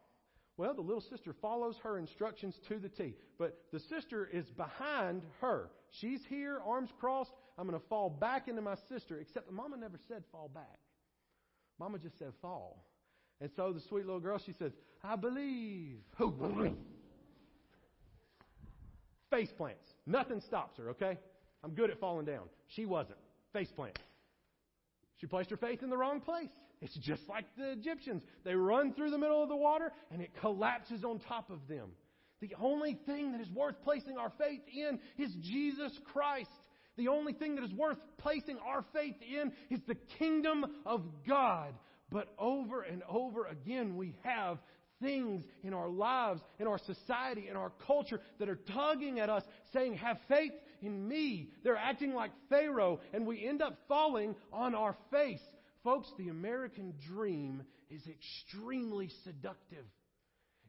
Well, 0.58 0.74
the 0.74 0.82
little 0.82 1.02
sister 1.02 1.34
follows 1.42 1.76
her 1.84 1.98
instructions 1.98 2.56
to 2.70 2.78
the 2.78 2.90
T. 2.90 3.16
But 3.40 3.58
the 3.74 3.80
sister 3.80 4.30
is 4.32 4.46
behind 4.52 5.24
her. 5.40 5.72
She's 6.00 6.22
here, 6.30 6.60
arms 6.66 6.90
crossed. 7.00 7.32
I'm 7.58 7.68
going 7.68 7.80
to 7.80 7.88
fall 7.88 8.10
back 8.10 8.48
into 8.48 8.62
my 8.62 8.76
sister, 8.88 9.18
except 9.20 9.48
the 9.48 9.54
mama 9.54 9.78
never 9.78 10.00
said 10.08 10.24
fall 10.32 10.50
back. 10.54 10.80
Mama 11.80 11.98
just 11.98 12.20
said 12.20 12.34
fall. 12.42 12.86
And 13.40 13.50
so 13.56 13.74
the 13.74 13.82
sweet 13.90 14.06
little 14.06 14.20
girl, 14.20 14.40
she 14.46 14.54
says, 14.54 14.72
I 15.04 15.16
believe. 15.16 15.98
Face 19.32 19.50
plants. 19.58 19.88
Nothing 20.06 20.42
stops 20.42 20.78
her, 20.78 20.90
okay? 20.92 21.18
I'm 21.64 21.72
good 21.72 21.90
at 21.90 22.00
falling 22.00 22.26
down. 22.26 22.44
She 22.68 22.86
wasn't. 22.86 23.18
Face 23.54 23.72
plant. 23.76 23.98
She 25.18 25.28
placed 25.28 25.50
her 25.50 25.58
faith 25.58 25.82
in 25.82 25.90
the 25.90 25.98
wrong 25.98 26.22
place. 26.22 26.50
It's 26.82 26.96
just 26.98 27.22
like 27.30 27.46
the 27.58 27.72
Egyptians. 27.72 28.24
They 28.44 28.56
run 28.56 28.94
through 28.94 29.12
the 29.12 29.18
middle 29.18 29.42
of 29.42 29.50
the 29.50 29.56
water 29.56 29.92
and 30.12 30.22
it 30.22 30.32
collapses 30.42 31.04
on 31.04 31.20
top 31.20 31.50
of 31.50 31.60
them. 31.68 31.90
The 32.42 32.56
only 32.60 33.00
thing 33.06 33.32
that 33.34 33.42
is 33.42 33.50
worth 33.52 33.76
placing 33.84 34.18
our 34.18 34.32
faith 34.40 34.62
in 34.74 35.00
is 35.24 35.32
Jesus 35.42 35.92
Christ. 36.12 36.50
The 36.98 37.08
only 37.08 37.34
thing 37.34 37.56
that 37.56 37.64
is 37.64 37.74
worth 37.74 38.00
placing 38.18 38.58
our 38.66 38.84
faith 38.94 39.16
in 39.22 39.52
is 39.70 39.80
the 39.88 39.98
kingdom 40.18 40.66
of 40.86 41.04
God. 41.28 41.74
But 42.12 42.34
over 42.38 42.82
and 42.82 43.04
over 43.08 43.46
again, 43.46 43.96
we 43.96 44.16
have 44.24 44.58
things 45.02 45.44
in 45.64 45.74
our 45.74 45.90
lives, 45.90 46.42
in 46.60 46.68
our 46.68 46.78
society, 46.78 47.48
in 47.50 47.56
our 47.56 47.72
culture 47.86 48.20
that 48.40 48.50
are 48.50 48.60
tugging 48.74 49.20
at 49.20 49.30
us, 49.30 49.44
saying, 49.74 49.96
Have 49.96 50.18
faith 50.28 50.54
in 50.82 51.08
me. 51.08 51.50
They're 51.64 51.78
acting 51.78 52.14
like 52.14 52.32
Pharaoh, 52.50 53.00
and 53.14 53.26
we 53.26 53.46
end 53.46 53.62
up 53.62 53.78
falling 53.88 54.36
on 54.54 54.76
our 54.76 54.96
face. 55.12 55.42
Folks, 55.84 56.12
the 56.18 56.30
American 56.30 56.94
dream 57.08 57.64
is 57.90 58.02
extremely 58.08 59.10
seductive 59.24 59.86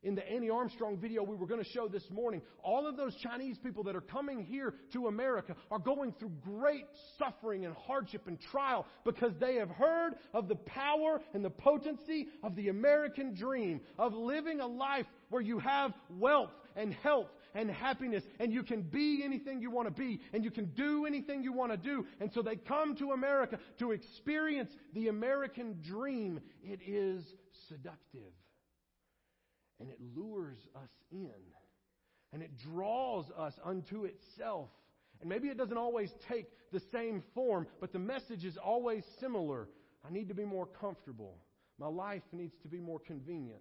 in 0.03 0.15
the 0.15 0.29
Annie 0.29 0.51
Armstrong 0.51 0.97
video 0.97 1.23
we 1.23 1.37
were 1.37 1.47
going 1.47 1.63
to 1.63 1.71
show 1.71 1.89
this 1.89 2.09
morning, 2.11 2.43
all 2.63 2.87
of 2.87 2.97
those 2.97 3.15
Chinese 3.17 3.57
people 3.59 3.85
that 3.85 3.95
are 3.95 4.01
coming 4.01 4.45
here 4.45 4.75
to 4.93 5.07
America 5.07 5.55
are 5.71 5.79
going 5.79 6.13
through 6.19 6.33
great 6.45 6.87
suffering 7.19 7.65
and 7.65 7.75
hardship 7.87 8.27
and 8.27 8.41
trial 8.41 8.87
because 9.05 9.33
they 9.39 9.57
have 9.57 9.71
heard 9.71 10.15
of 10.35 10.49
the 10.49 10.57
power 10.57 11.21
and 11.35 11.45
the 11.45 11.51
potency 11.51 12.29
of 12.43 12.57
the 12.57 12.69
American 12.69 13.35
dream, 13.35 13.81
of 13.99 14.13
living 14.13 14.61
a 14.61 14.67
life 14.67 15.07
where 15.31 15.43
you 15.43 15.59
have 15.59 15.93
wealth 16.11 16.51
and 16.75 16.93
health 16.95 17.29
and 17.55 17.71
happiness 17.71 18.25
and 18.41 18.53
you 18.53 18.63
can 18.63 18.83
be 18.83 19.23
anything 19.25 19.61
you 19.61 19.71
want 19.71 19.87
to 19.87 19.95
be 19.95 20.21
and 20.33 20.45
you 20.45 20.51
can 20.51 20.67
do 20.75 21.07
anything 21.07 21.43
you 21.43 21.53
want 21.53 21.71
to 21.71 21.77
do. 21.77 22.05
And 22.21 22.33
so 22.33 22.43
they 22.43 22.57
come 22.57 22.97
to 22.97 23.13
America 23.13 23.59
to 23.79 23.93
experience 23.93 24.73
the 24.95 25.09
American 25.09 25.79
dream. 25.83 26.41
It 26.65 26.81
is 26.87 27.23
seductive 27.69 28.33
and 29.83 29.91
it 29.91 29.99
lures 30.17 30.59
us 30.77 30.91
in 31.11 31.29
and 32.33 32.41
it 32.41 32.57
draws 32.57 33.27
us 33.37 33.53
unto 33.65 34.05
itself. 34.05 34.69
And 35.21 35.29
maybe 35.29 35.49
it 35.49 35.59
doesn't 35.59 35.77
always 35.77 36.11
take 36.29 36.47
the 36.73 36.81
same 36.93 37.23
form, 37.35 37.67
but 37.81 37.93
the 37.93 37.99
message 37.99 38.45
is 38.45 38.57
always 38.57 39.05
similar. 39.21 39.69
I 40.09 40.13
need 40.13 40.29
to 40.29 40.35
be 40.35 40.45
more 40.45 40.67
comfortable. 40.67 41.37
My 41.79 41.89
life 41.89 42.23
needs 42.33 42.55
to 42.63 42.69
be 42.69 42.81
more 42.81 43.01
convenient. 43.01 43.61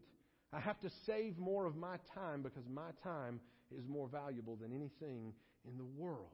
I 0.54 0.60
have 0.60 0.80
to 0.82 0.92
save 1.06 1.38
more 1.40 1.66
of 1.66 1.76
my 1.76 1.98
time 2.14 2.44
because 2.44 2.64
my 2.72 2.92
time 3.04 3.40
is 3.76 3.88
more 3.88 4.08
valuable 4.08 4.56
than 4.56 4.72
anything 4.72 5.34
in 5.68 5.78
the 5.78 5.86
world. 5.98 6.28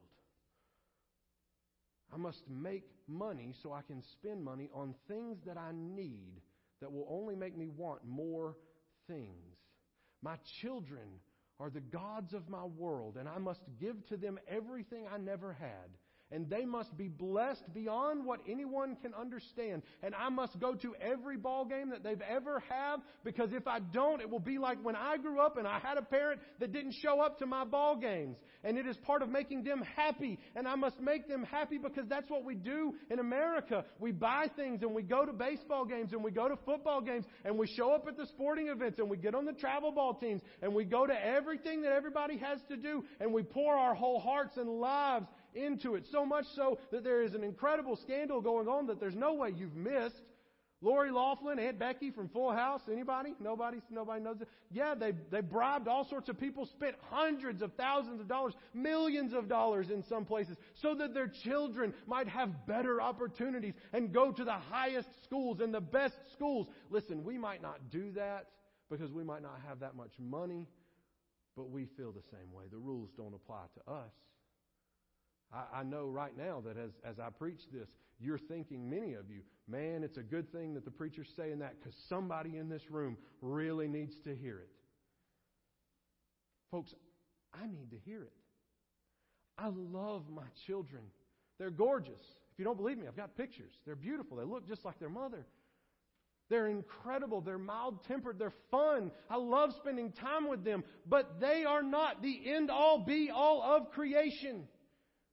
I 2.13 2.17
must 2.17 2.43
make 2.49 2.85
money 3.07 3.53
so 3.63 3.73
I 3.73 3.81
can 3.81 4.03
spend 4.13 4.43
money 4.43 4.69
on 4.73 4.95
things 5.07 5.37
that 5.45 5.57
I 5.57 5.71
need 5.73 6.41
that 6.81 6.91
will 6.91 7.07
only 7.09 7.35
make 7.35 7.57
me 7.57 7.69
want 7.69 8.05
more 8.05 8.55
things. 9.07 9.46
My 10.27 10.35
children 10.59 11.07
are 11.57 11.69
the 11.69 11.79
gods 11.79 12.33
of 12.33 12.49
my 12.49 12.65
world, 12.65 13.15
and 13.15 13.29
I 13.29 13.37
must 13.37 13.61
give 13.79 14.05
to 14.07 14.17
them 14.17 14.37
everything 14.45 15.05
I 15.09 15.17
never 15.17 15.53
had 15.53 15.87
and 16.31 16.49
they 16.49 16.65
must 16.65 16.95
be 16.97 17.07
blessed 17.07 17.63
beyond 17.73 18.25
what 18.25 18.39
anyone 18.49 18.97
can 19.01 19.13
understand. 19.13 19.81
And 20.03 20.13
I 20.13 20.29
must 20.29 20.59
go 20.59 20.73
to 20.75 20.95
every 20.99 21.37
ball 21.37 21.65
game 21.65 21.89
that 21.91 22.03
they've 22.03 22.21
ever 22.21 22.61
had 22.69 22.97
because 23.23 23.49
if 23.53 23.67
I 23.67 23.79
don't, 23.79 24.21
it 24.21 24.29
will 24.29 24.39
be 24.39 24.57
like 24.57 24.83
when 24.83 24.95
I 24.95 25.17
grew 25.17 25.39
up 25.39 25.57
and 25.57 25.67
I 25.67 25.79
had 25.79 25.97
a 25.97 26.01
parent 26.01 26.41
that 26.59 26.73
didn't 26.73 26.95
show 27.01 27.21
up 27.21 27.39
to 27.39 27.45
my 27.45 27.63
ball 27.63 27.95
games. 27.95 28.37
And 28.63 28.77
it 28.77 28.85
is 28.85 28.97
part 28.97 29.21
of 29.21 29.29
making 29.29 29.63
them 29.63 29.83
happy. 29.95 30.39
And 30.55 30.67
I 30.67 30.75
must 30.75 30.99
make 30.99 31.27
them 31.27 31.43
happy 31.43 31.77
because 31.77 32.05
that's 32.09 32.29
what 32.29 32.43
we 32.43 32.55
do 32.55 32.95
in 33.09 33.19
America. 33.19 33.85
We 33.99 34.11
buy 34.11 34.47
things 34.55 34.81
and 34.81 34.93
we 34.93 35.03
go 35.03 35.25
to 35.25 35.31
baseball 35.31 35.85
games 35.85 36.11
and 36.11 36.23
we 36.23 36.31
go 36.31 36.49
to 36.49 36.57
football 36.65 36.99
games 36.99 37.25
and 37.45 37.57
we 37.57 37.67
show 37.67 37.93
up 37.93 38.05
at 38.07 38.17
the 38.17 38.25
sporting 38.27 38.67
events 38.67 38.99
and 38.99 39.09
we 39.09 39.15
get 39.15 39.33
on 39.33 39.45
the 39.45 39.53
travel 39.53 39.91
ball 39.91 40.15
teams 40.15 40.41
and 40.61 40.73
we 40.73 40.83
go 40.83 41.07
to 41.07 41.25
everything 41.25 41.83
that 41.83 41.93
everybody 41.93 42.37
has 42.37 42.59
to 42.67 42.75
do 42.75 43.05
and 43.21 43.33
we 43.33 43.43
pour 43.43 43.75
our 43.75 43.95
whole 43.95 44.19
hearts 44.19 44.57
and 44.57 44.67
lives 44.67 45.27
into 45.57 45.95
it. 45.95 46.05
So 46.11 46.25
much 46.25 46.45
so 46.55 46.79
that 46.91 47.03
there 47.03 47.21
is 47.21 47.33
an 47.33 47.43
incredible 47.43 47.95
scandal 47.95 48.41
going 48.41 48.67
on 48.67 48.87
that 48.87 48.99
there's 48.99 49.15
no 49.15 49.33
way 49.33 49.53
you've 49.55 49.75
missed. 49.75 50.23
Lori 50.81 51.09
Loughlin, 51.09 51.57
Aunt 51.57 51.79
Becky 51.79 52.11
from 52.11 52.29
Full 52.29 52.51
House. 52.51 52.81
Anybody? 52.91 53.33
Nobody? 53.39 53.81
Nobody 53.89 54.23
knows 54.23 54.41
it? 54.41 54.47
Yeah, 54.71 54.93
they, 54.93 55.13
they 55.31 55.41
bribed 55.41 55.87
all 55.87 56.05
sorts 56.07 56.29
of 56.29 56.39
people, 56.39 56.67
spent 56.67 56.95
hundreds 57.09 57.63
of 57.63 57.73
thousands 57.73 58.21
of 58.21 58.27
dollars, 58.27 58.53
millions 58.75 59.33
of 59.33 59.49
dollars 59.49 59.89
in 59.89 60.03
some 60.03 60.23
places, 60.23 60.55
so 60.75 60.93
that 60.93 61.15
their 61.15 61.27
children 61.27 61.95
might 62.05 62.27
have 62.27 62.67
better 62.67 63.01
opportunities 63.01 63.73
and 63.91 64.13
go 64.13 64.31
to 64.31 64.43
the 64.43 64.51
highest 64.51 65.09
schools 65.23 65.61
and 65.61 65.73
the 65.73 65.81
best 65.81 66.15
schools. 66.31 66.67
Listen, 66.91 67.23
we 67.23 67.39
might 67.39 67.63
not 67.63 67.89
do 67.89 68.11
that 68.11 68.45
because 68.91 69.11
we 69.11 69.23
might 69.23 69.41
not 69.41 69.59
have 69.67 69.79
that 69.79 69.95
much 69.95 70.13
money, 70.19 70.67
but 71.55 71.71
we 71.71 71.85
feel 71.97 72.11
the 72.11 72.21
same 72.31 72.53
way. 72.53 72.65
The 72.71 72.77
rules 72.77 73.09
don't 73.17 73.33
apply 73.33 73.63
to 73.73 73.91
us. 73.91 74.11
I, 75.53 75.79
I 75.79 75.83
know 75.83 76.07
right 76.07 76.35
now 76.37 76.61
that 76.65 76.77
as, 76.77 76.91
as 77.03 77.19
I 77.19 77.29
preach 77.29 77.61
this, 77.71 77.87
you're 78.19 78.39
thinking, 78.39 78.89
many 78.89 79.13
of 79.13 79.29
you, 79.29 79.41
man, 79.67 80.03
it's 80.03 80.17
a 80.17 80.23
good 80.23 80.51
thing 80.51 80.73
that 80.73 80.85
the 80.85 80.91
preacher's 80.91 81.27
saying 81.35 81.59
that 81.59 81.75
because 81.79 81.97
somebody 82.09 82.57
in 82.57 82.69
this 82.69 82.81
room 82.89 83.17
really 83.41 83.87
needs 83.87 84.15
to 84.23 84.35
hear 84.35 84.59
it. 84.59 84.69
Folks, 86.71 86.93
I 87.53 87.65
need 87.67 87.91
to 87.91 87.97
hear 88.05 88.23
it. 88.23 88.33
I 89.57 89.67
love 89.67 90.23
my 90.29 90.47
children. 90.65 91.03
They're 91.59 91.71
gorgeous. 91.71 92.21
If 92.51 92.59
you 92.59 92.65
don't 92.65 92.77
believe 92.77 92.97
me, 92.97 93.07
I've 93.07 93.15
got 93.15 93.35
pictures. 93.35 93.71
They're 93.85 93.95
beautiful. 93.95 94.37
They 94.37 94.43
look 94.43 94.67
just 94.67 94.83
like 94.83 94.99
their 94.99 95.09
mother. 95.09 95.45
They're 96.49 96.67
incredible. 96.67 97.41
They're 97.41 97.57
mild 97.57 98.05
tempered. 98.05 98.39
They're 98.39 98.53
fun. 98.71 99.11
I 99.29 99.35
love 99.35 99.73
spending 99.77 100.11
time 100.11 100.47
with 100.47 100.63
them. 100.63 100.83
But 101.05 101.39
they 101.39 101.65
are 101.65 101.83
not 101.83 102.21
the 102.21 102.39
end 102.45 102.71
all 102.71 102.99
be 102.99 103.29
all 103.33 103.61
of 103.61 103.91
creation. 103.91 104.67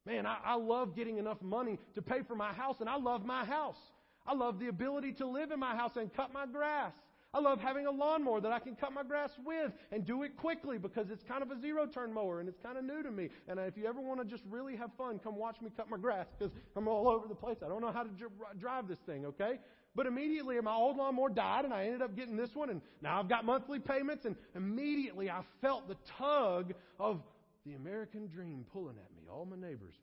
Man, 0.06 0.26
I, 0.26 0.36
I 0.44 0.54
love 0.56 0.94
getting 0.94 1.18
enough 1.18 1.40
money 1.40 1.78
to 1.94 2.02
pay 2.02 2.22
for 2.22 2.36
my 2.36 2.52
house, 2.52 2.76
and 2.80 2.88
I 2.88 2.96
love 2.96 3.24
my 3.24 3.44
house. 3.44 3.78
I 4.26 4.34
love 4.34 4.58
the 4.58 4.68
ability 4.68 5.12
to 5.14 5.26
live 5.26 5.50
in 5.50 5.58
my 5.60 5.74
house 5.74 5.92
and 5.96 6.12
cut 6.12 6.32
my 6.32 6.46
grass. 6.46 6.92
I 7.34 7.40
love 7.40 7.60
having 7.60 7.86
a 7.86 7.90
lawnmower 7.90 8.40
that 8.40 8.52
I 8.52 8.60
can 8.60 8.76
cut 8.76 8.92
my 8.92 9.02
grass 9.02 9.30
with 9.44 9.72
and 9.90 10.06
do 10.06 10.22
it 10.22 10.36
quickly 10.36 10.78
because 10.78 11.10
it's 11.10 11.24
kind 11.24 11.42
of 11.42 11.50
a 11.50 11.60
zero 11.60 11.84
turn 11.84 12.12
mower 12.12 12.38
and 12.38 12.48
it's 12.48 12.60
kind 12.62 12.78
of 12.78 12.84
new 12.84 13.02
to 13.02 13.10
me. 13.10 13.28
And 13.48 13.58
if 13.58 13.76
you 13.76 13.86
ever 13.86 14.00
want 14.00 14.20
to 14.20 14.24
just 14.24 14.44
really 14.48 14.76
have 14.76 14.90
fun, 14.96 15.18
come 15.18 15.34
watch 15.34 15.60
me 15.60 15.68
cut 15.76 15.90
my 15.90 15.96
grass 15.96 16.26
because 16.38 16.54
I'm 16.76 16.86
all 16.86 17.08
over 17.08 17.26
the 17.26 17.34
place. 17.34 17.56
I 17.64 17.68
don't 17.68 17.80
know 17.80 17.90
how 17.90 18.04
to 18.04 18.08
dr- 18.10 18.30
drive 18.60 18.86
this 18.86 19.00
thing, 19.04 19.26
okay? 19.26 19.58
But 19.96 20.06
immediately 20.06 20.60
my 20.60 20.74
old 20.74 20.96
lawnmower 20.96 21.28
died 21.28 21.64
and 21.64 21.74
I 21.74 21.86
ended 21.86 22.02
up 22.02 22.14
getting 22.14 22.36
this 22.36 22.54
one 22.54 22.70
and 22.70 22.80
now 23.02 23.18
I've 23.18 23.28
got 23.28 23.44
monthly 23.44 23.80
payments 23.80 24.26
and 24.26 24.36
immediately 24.54 25.28
I 25.28 25.42
felt 25.60 25.88
the 25.88 25.96
tug 26.16 26.72
of 27.00 27.20
the 27.66 27.74
American 27.74 28.28
dream 28.28 28.64
pulling 28.72 28.96
at 28.96 29.16
me. 29.16 29.28
All 29.30 29.46
my 29.46 29.56
neighbors 29.56 29.94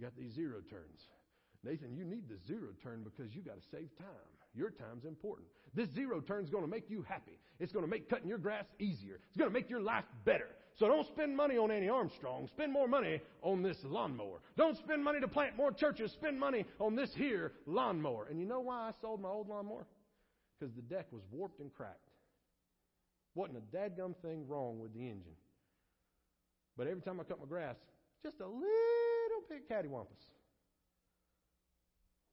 got 0.00 0.16
these 0.16 0.34
zero 0.34 0.60
turns. 0.70 1.00
Nathan, 1.64 1.94
you 1.96 2.04
need 2.04 2.28
the 2.28 2.38
zero 2.46 2.68
turn 2.82 3.02
because 3.02 3.34
you 3.34 3.42
got 3.42 3.56
to 3.56 3.68
save 3.70 3.88
time. 3.98 4.30
Your 4.54 4.70
time's 4.70 5.04
important. 5.04 5.48
This 5.74 5.88
zero 5.94 6.20
turn's 6.20 6.50
going 6.50 6.64
to 6.64 6.70
make 6.70 6.88
you 6.88 7.02
happy. 7.02 7.38
It's 7.58 7.72
going 7.72 7.84
to 7.84 7.90
make 7.90 8.08
cutting 8.08 8.28
your 8.28 8.38
grass 8.38 8.64
easier. 8.78 9.18
It's 9.28 9.36
going 9.36 9.50
to 9.50 9.54
make 9.54 9.68
your 9.68 9.80
life 9.80 10.04
better. 10.24 10.48
So 10.78 10.86
don't 10.86 11.06
spend 11.08 11.36
money 11.36 11.58
on 11.58 11.70
Annie 11.70 11.88
Armstrong. 11.88 12.46
Spend 12.48 12.72
more 12.72 12.86
money 12.86 13.20
on 13.42 13.62
this 13.62 13.76
lawnmower. 13.82 14.38
Don't 14.56 14.76
spend 14.76 15.02
money 15.02 15.20
to 15.20 15.28
plant 15.28 15.56
more 15.56 15.72
churches. 15.72 16.12
Spend 16.12 16.38
money 16.38 16.64
on 16.78 16.94
this 16.94 17.10
here 17.14 17.52
lawnmower. 17.66 18.28
And 18.30 18.38
you 18.38 18.46
know 18.46 18.60
why 18.60 18.88
I 18.88 18.92
sold 19.00 19.20
my 19.20 19.28
old 19.28 19.48
lawnmower? 19.48 19.86
Because 20.58 20.74
the 20.74 20.82
deck 20.82 21.06
was 21.10 21.22
warped 21.32 21.60
and 21.60 21.72
cracked. 21.74 22.08
Wasn't 23.34 23.58
a 23.58 23.76
dadgum 23.76 24.14
thing 24.22 24.46
wrong 24.48 24.78
with 24.78 24.94
the 24.94 25.00
engine. 25.00 25.34
But 26.78 26.86
every 26.86 27.02
time 27.02 27.18
I 27.18 27.24
cut 27.24 27.40
my 27.40 27.46
grass, 27.46 27.74
just 28.22 28.40
a 28.40 28.46
little 28.46 29.42
bit 29.50 29.68
cattywampus. 29.68 30.22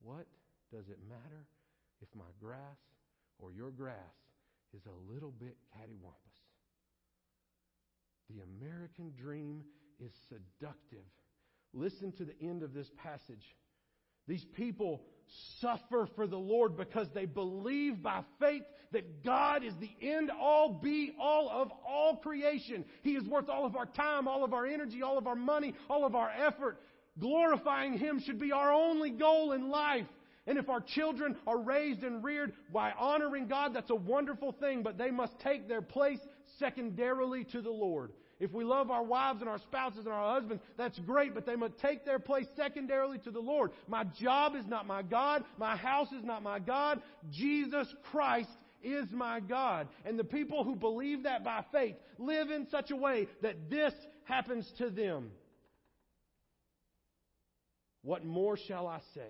What 0.03 0.27
does 0.71 0.87
it 0.87 0.99
matter 1.09 1.47
if 1.99 2.07
my 2.15 2.29
grass 2.39 2.77
or 3.39 3.51
your 3.51 3.71
grass 3.71 3.95
is 4.77 4.83
a 4.85 5.11
little 5.11 5.31
bit 5.31 5.57
cattywampus? 5.75 6.37
The 8.29 8.41
American 8.61 9.13
dream 9.19 9.63
is 9.99 10.11
seductive. 10.29 11.05
Listen 11.73 12.11
to 12.13 12.23
the 12.23 12.39
end 12.39 12.61
of 12.61 12.73
this 12.73 12.91
passage. 12.97 13.55
These 14.27 14.45
people 14.55 15.01
suffer 15.59 16.07
for 16.15 16.27
the 16.27 16.37
Lord 16.37 16.77
because 16.77 17.07
they 17.13 17.25
believe 17.25 18.01
by 18.01 18.21
faith 18.39 18.63
that 18.91 19.23
God 19.23 19.63
is 19.63 19.73
the 19.79 19.91
end 20.01 20.31
all 20.31 20.79
be 20.81 21.13
all 21.19 21.49
of 21.49 21.71
all 21.87 22.17
creation. 22.17 22.85
He 23.01 23.11
is 23.11 23.27
worth 23.27 23.49
all 23.49 23.65
of 23.65 23.75
our 23.75 23.85
time, 23.85 24.27
all 24.27 24.43
of 24.43 24.53
our 24.53 24.65
energy, 24.65 25.01
all 25.01 25.17
of 25.17 25.27
our 25.27 25.35
money, 25.35 25.73
all 25.89 26.05
of 26.05 26.15
our 26.15 26.29
effort. 26.29 26.79
Glorifying 27.19 27.97
Him 27.97 28.21
should 28.25 28.39
be 28.39 28.51
our 28.51 28.71
only 28.71 29.09
goal 29.09 29.53
in 29.53 29.69
life. 29.69 30.05
And 30.47 30.59
if 30.59 30.69
our 30.69 30.81
children 30.81 31.35
are 31.47 31.57
raised 31.57 32.03
and 32.03 32.23
reared 32.23 32.53
by 32.71 32.91
honoring 32.91 33.47
God, 33.47 33.73
that's 33.73 33.89
a 33.89 33.95
wonderful 33.95 34.51
thing, 34.51 34.83
but 34.83 34.97
they 34.97 35.09
must 35.09 35.39
take 35.39 35.67
their 35.67 35.81
place 35.81 36.19
secondarily 36.59 37.45
to 37.45 37.61
the 37.61 37.71
Lord. 37.71 38.11
If 38.39 38.51
we 38.51 38.65
love 38.65 38.91
our 38.91 39.03
wives 39.03 39.39
and 39.39 39.49
our 39.49 39.59
spouses 39.59 40.05
and 40.05 40.09
our 40.09 40.33
husbands, 40.35 40.61
that's 40.77 40.99
great, 40.99 41.33
but 41.33 41.45
they 41.45 41.55
must 41.55 41.77
take 41.79 42.03
their 42.03 42.19
place 42.19 42.47
secondarily 42.57 43.17
to 43.19 43.31
the 43.31 43.39
Lord. 43.39 43.71
My 43.87 44.03
job 44.03 44.55
is 44.55 44.65
not 44.67 44.85
my 44.85 45.03
God. 45.03 45.43
My 45.57 45.77
house 45.77 46.11
is 46.11 46.23
not 46.23 46.43
my 46.43 46.59
God. 46.59 47.01
Jesus 47.31 47.87
Christ 48.11 48.49
is 48.83 49.09
my 49.11 49.39
God. 49.39 49.87
And 50.05 50.19
the 50.19 50.25
people 50.25 50.65
who 50.65 50.75
believe 50.75 51.23
that 51.23 51.45
by 51.45 51.63
faith 51.71 51.95
live 52.17 52.51
in 52.51 52.67
such 52.69 52.91
a 52.91 52.95
way 52.95 53.27
that 53.41 53.69
this 53.69 53.93
happens 54.25 54.69
to 54.79 54.89
them. 54.89 55.31
What 58.01 58.25
more 58.25 58.57
shall 58.57 58.85
I 58.85 58.99
say? 59.13 59.29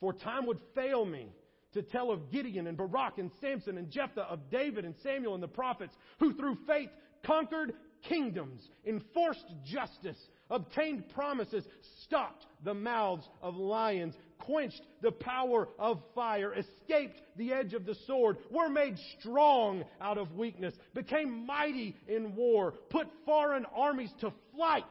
For 0.00 0.12
time 0.12 0.46
would 0.46 0.60
fail 0.74 1.04
me 1.06 1.28
to 1.72 1.82
tell 1.82 2.10
of 2.10 2.30
Gideon 2.30 2.66
and 2.66 2.76
Barak 2.76 3.18
and 3.18 3.30
Samson 3.40 3.78
and 3.78 3.90
Jephthah, 3.90 4.26
of 4.30 4.50
David 4.50 4.84
and 4.84 4.94
Samuel 5.02 5.34
and 5.34 5.42
the 5.42 5.48
prophets, 5.48 5.94
who 6.20 6.34
through 6.34 6.58
faith 6.66 6.90
conquered 7.24 7.72
kingdoms, 8.08 8.60
enforced 8.86 9.44
justice, 9.64 10.18
obtained 10.50 11.08
promises, 11.10 11.64
stopped 12.04 12.46
the 12.64 12.74
mouths 12.74 13.28
of 13.42 13.56
lions, 13.56 14.14
quenched 14.38 14.82
the 15.02 15.12
power 15.12 15.68
of 15.78 16.00
fire, 16.14 16.54
escaped 16.54 17.20
the 17.36 17.52
edge 17.52 17.74
of 17.74 17.86
the 17.86 17.94
sword, 18.06 18.36
were 18.50 18.68
made 18.68 18.96
strong 19.18 19.84
out 20.00 20.18
of 20.18 20.32
weakness, 20.32 20.74
became 20.94 21.46
mighty 21.46 21.96
in 22.08 22.34
war, 22.34 22.74
put 22.90 23.08
foreign 23.24 23.66
armies 23.74 24.12
to 24.20 24.32
flight. 24.54 24.84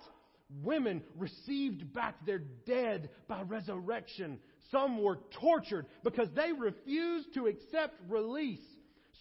Women 0.61 1.01
received 1.17 1.93
back 1.93 2.25
their 2.25 2.41
dead 2.65 3.09
by 3.27 3.41
resurrection. 3.41 4.39
Some 4.71 5.01
were 5.01 5.19
tortured 5.39 5.87
because 6.03 6.27
they 6.35 6.51
refused 6.51 7.33
to 7.33 7.47
accept 7.47 7.95
release 8.07 8.61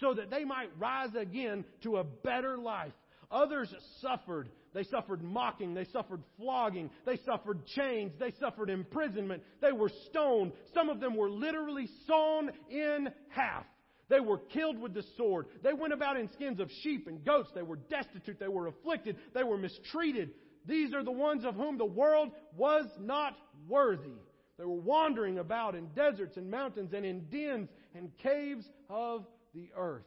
so 0.00 0.14
that 0.14 0.30
they 0.30 0.44
might 0.44 0.70
rise 0.78 1.14
again 1.14 1.64
to 1.82 1.98
a 1.98 2.04
better 2.04 2.58
life. 2.58 2.92
Others 3.32 3.74
suffered. 4.00 4.50
They 4.74 4.84
suffered 4.84 5.22
mocking. 5.22 5.74
They 5.74 5.86
suffered 5.86 6.22
flogging. 6.36 6.90
They 7.06 7.18
suffered 7.24 7.64
chains. 7.66 8.12
They 8.20 8.32
suffered 8.38 8.68
imprisonment. 8.70 9.42
They 9.60 9.72
were 9.72 9.90
stoned. 10.10 10.52
Some 10.74 10.90
of 10.90 11.00
them 11.00 11.16
were 11.16 11.30
literally 11.30 11.88
sawn 12.06 12.50
in 12.70 13.08
half. 13.30 13.64
They 14.08 14.20
were 14.20 14.38
killed 14.38 14.78
with 14.78 14.92
the 14.92 15.04
sword. 15.16 15.46
They 15.62 15.72
went 15.72 15.94
about 15.94 16.18
in 16.18 16.30
skins 16.32 16.60
of 16.60 16.70
sheep 16.82 17.06
and 17.06 17.24
goats. 17.24 17.48
They 17.54 17.62
were 17.62 17.76
destitute. 17.76 18.38
They 18.38 18.48
were 18.48 18.66
afflicted. 18.66 19.16
They 19.34 19.44
were 19.44 19.56
mistreated. 19.56 20.32
These 20.66 20.92
are 20.92 21.02
the 21.02 21.10
ones 21.10 21.44
of 21.44 21.54
whom 21.54 21.78
the 21.78 21.86
world 21.86 22.30
was 22.54 22.86
not 23.00 23.34
worthy. 23.66 24.20
They 24.58 24.64
were 24.64 24.74
wandering 24.74 25.38
about 25.38 25.74
in 25.74 25.86
deserts 25.94 26.36
and 26.36 26.50
mountains 26.50 26.92
and 26.92 27.06
in 27.06 27.24
dens 27.30 27.70
and 27.94 28.10
caves 28.18 28.64
of 28.90 29.24
the 29.54 29.70
earth. 29.76 30.04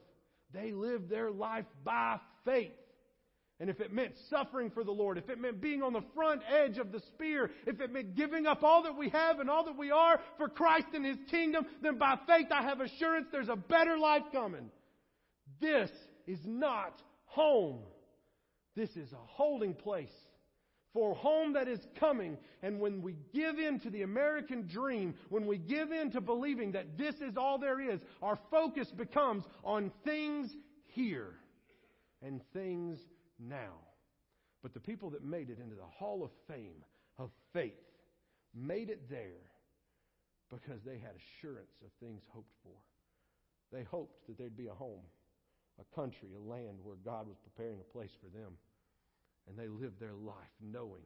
They 0.54 0.72
lived 0.72 1.10
their 1.10 1.32
life 1.32 1.66
by 1.84 2.20
faith. 2.46 2.72
And 3.60 3.70
if 3.70 3.80
it 3.80 3.94
meant 3.94 4.13
suffering 4.30 4.70
for 4.70 4.84
the 4.84 4.91
Lord, 4.91 5.18
if 5.18 5.30
it 5.30 5.39
meant 5.39 5.62
being 5.62 5.82
on 5.82 5.94
the 5.94 6.04
front 6.13 6.41
edge 6.50 6.78
of 6.78 6.91
the 6.91 7.00
spear, 7.00 7.52
if 7.65 7.80
it 7.80 7.91
meant 7.91 8.15
giving 8.15 8.46
up 8.46 8.63
all 8.63 8.84
that 8.84 8.98
we 8.98 9.10
have 9.10 9.39
and 9.39 9.50
all 9.50 9.63
that 9.65 9.78
we 9.78 9.91
are 9.91 10.20
for 10.38 10.50
Christ 10.50 10.88
and 10.94 11.06
His 11.06 11.18
kingdom, 11.32 11.65
then 11.82 11.98
by 11.98 12.18
faith 12.28 12.48
I 12.52 12.63
have 12.63 12.82
assurance 12.82 13.28
there's 13.32 13.48
a 13.48 13.56
better 13.56 13.98
life 13.98 14.24
coming. 14.34 14.70
This 15.62 15.89
is 16.28 16.39
not 16.44 17.02
home. 17.26 17.80
This 18.76 18.89
is 18.98 19.13
a 19.13 19.26
holding 19.26 19.74
place 19.74 20.12
for 20.94 21.13
home 21.13 21.54
that 21.54 21.70
is 21.70 21.80
coming. 21.98 22.38
And 22.62 22.80
when 22.80 23.02
we 23.02 23.15
give 23.34 23.58
in 23.58 23.80
to 23.82 23.89
the 23.89 24.02
American 24.02 24.68
dream, 24.68 25.13
when 25.30 25.46
we 25.46 25.58
give 25.58 25.94
in 25.94 26.12
to 26.12 26.22
believing 26.22 26.74
that 26.74 26.98
this 26.98 27.15
is 27.15 27.38
all 27.38 27.58
there 27.58 27.80
is, 27.80 28.02
our 28.22 28.38
focus 28.52 28.89
becomes 28.91 29.46
on 29.63 29.91
things 30.04 30.50
here 30.88 31.36
and 32.22 32.41
things 32.54 33.00
now. 33.39 33.74
But 34.62 34.74
the 34.74 34.80
people 34.80 35.10
that 35.12 35.24
made 35.24 35.50
it 35.50 35.60
into 35.60 35.76
the 35.76 35.86
Hall 35.98 36.24
of 36.24 36.32
Fame 36.48 36.84
of 37.17 37.30
faith 37.54 37.74
made 38.54 38.89
it 38.89 39.10
there 39.10 39.45
because 40.50 40.82
they 40.86 40.98
had 40.98 41.13
assurance 41.15 41.74
of 41.84 41.91
things 42.00 42.24
hoped 42.34 42.54
for. 42.63 42.76
They 43.71 43.84
hoped 43.84 44.28
that 44.28 44.38
there'd 44.38 44.58
be 44.58 44.67
a 44.67 44.74
home, 44.74 45.04
a 45.80 45.95
country, 45.95 46.30
a 46.36 46.39
land 46.39 46.78
where 46.84 46.98
God 47.04 47.28
was 47.28 47.38
preparing 47.38 47.80
a 47.80 47.93
place 47.93 48.12
for 48.21 48.30
them. 48.38 48.54
And 49.48 49.58
they 49.58 49.67
lived 49.67 50.00
their 50.00 50.13
life 50.13 50.54
knowing 50.62 51.06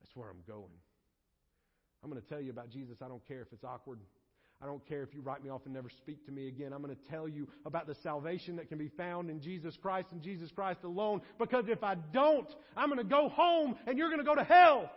that's 0.00 0.14
where 0.16 0.28
I'm 0.28 0.42
going. 0.46 0.76
I'm 2.02 2.10
going 2.10 2.20
to 2.20 2.28
tell 2.28 2.40
you 2.40 2.50
about 2.50 2.70
Jesus. 2.70 3.00
I 3.00 3.08
don't 3.08 3.26
care 3.26 3.40
if 3.40 3.52
it's 3.52 3.64
awkward. 3.64 4.00
I 4.62 4.66
don't 4.66 4.86
care 4.86 5.02
if 5.02 5.12
you 5.12 5.22
write 5.22 5.42
me 5.42 5.50
off 5.50 5.62
and 5.64 5.74
never 5.74 5.90
speak 5.90 6.24
to 6.26 6.30
me 6.30 6.46
again. 6.46 6.72
I'm 6.72 6.82
going 6.82 6.94
to 6.94 7.10
tell 7.10 7.28
you 7.28 7.48
about 7.66 7.88
the 7.88 7.96
salvation 7.96 8.54
that 8.56 8.68
can 8.68 8.78
be 8.78 8.88
found 8.96 9.28
in 9.28 9.40
Jesus 9.40 9.76
Christ 9.76 10.08
and 10.12 10.22
Jesus 10.22 10.52
Christ 10.52 10.84
alone. 10.84 11.20
Because 11.38 11.64
if 11.66 11.82
I 11.82 11.96
don't, 12.12 12.48
I'm 12.76 12.88
going 12.88 12.98
to 12.98 13.04
go 13.04 13.28
home 13.28 13.74
and 13.86 13.98
you're 13.98 14.08
going 14.08 14.20
to 14.20 14.24
go 14.24 14.36
to 14.36 14.44
hell. 14.44 14.88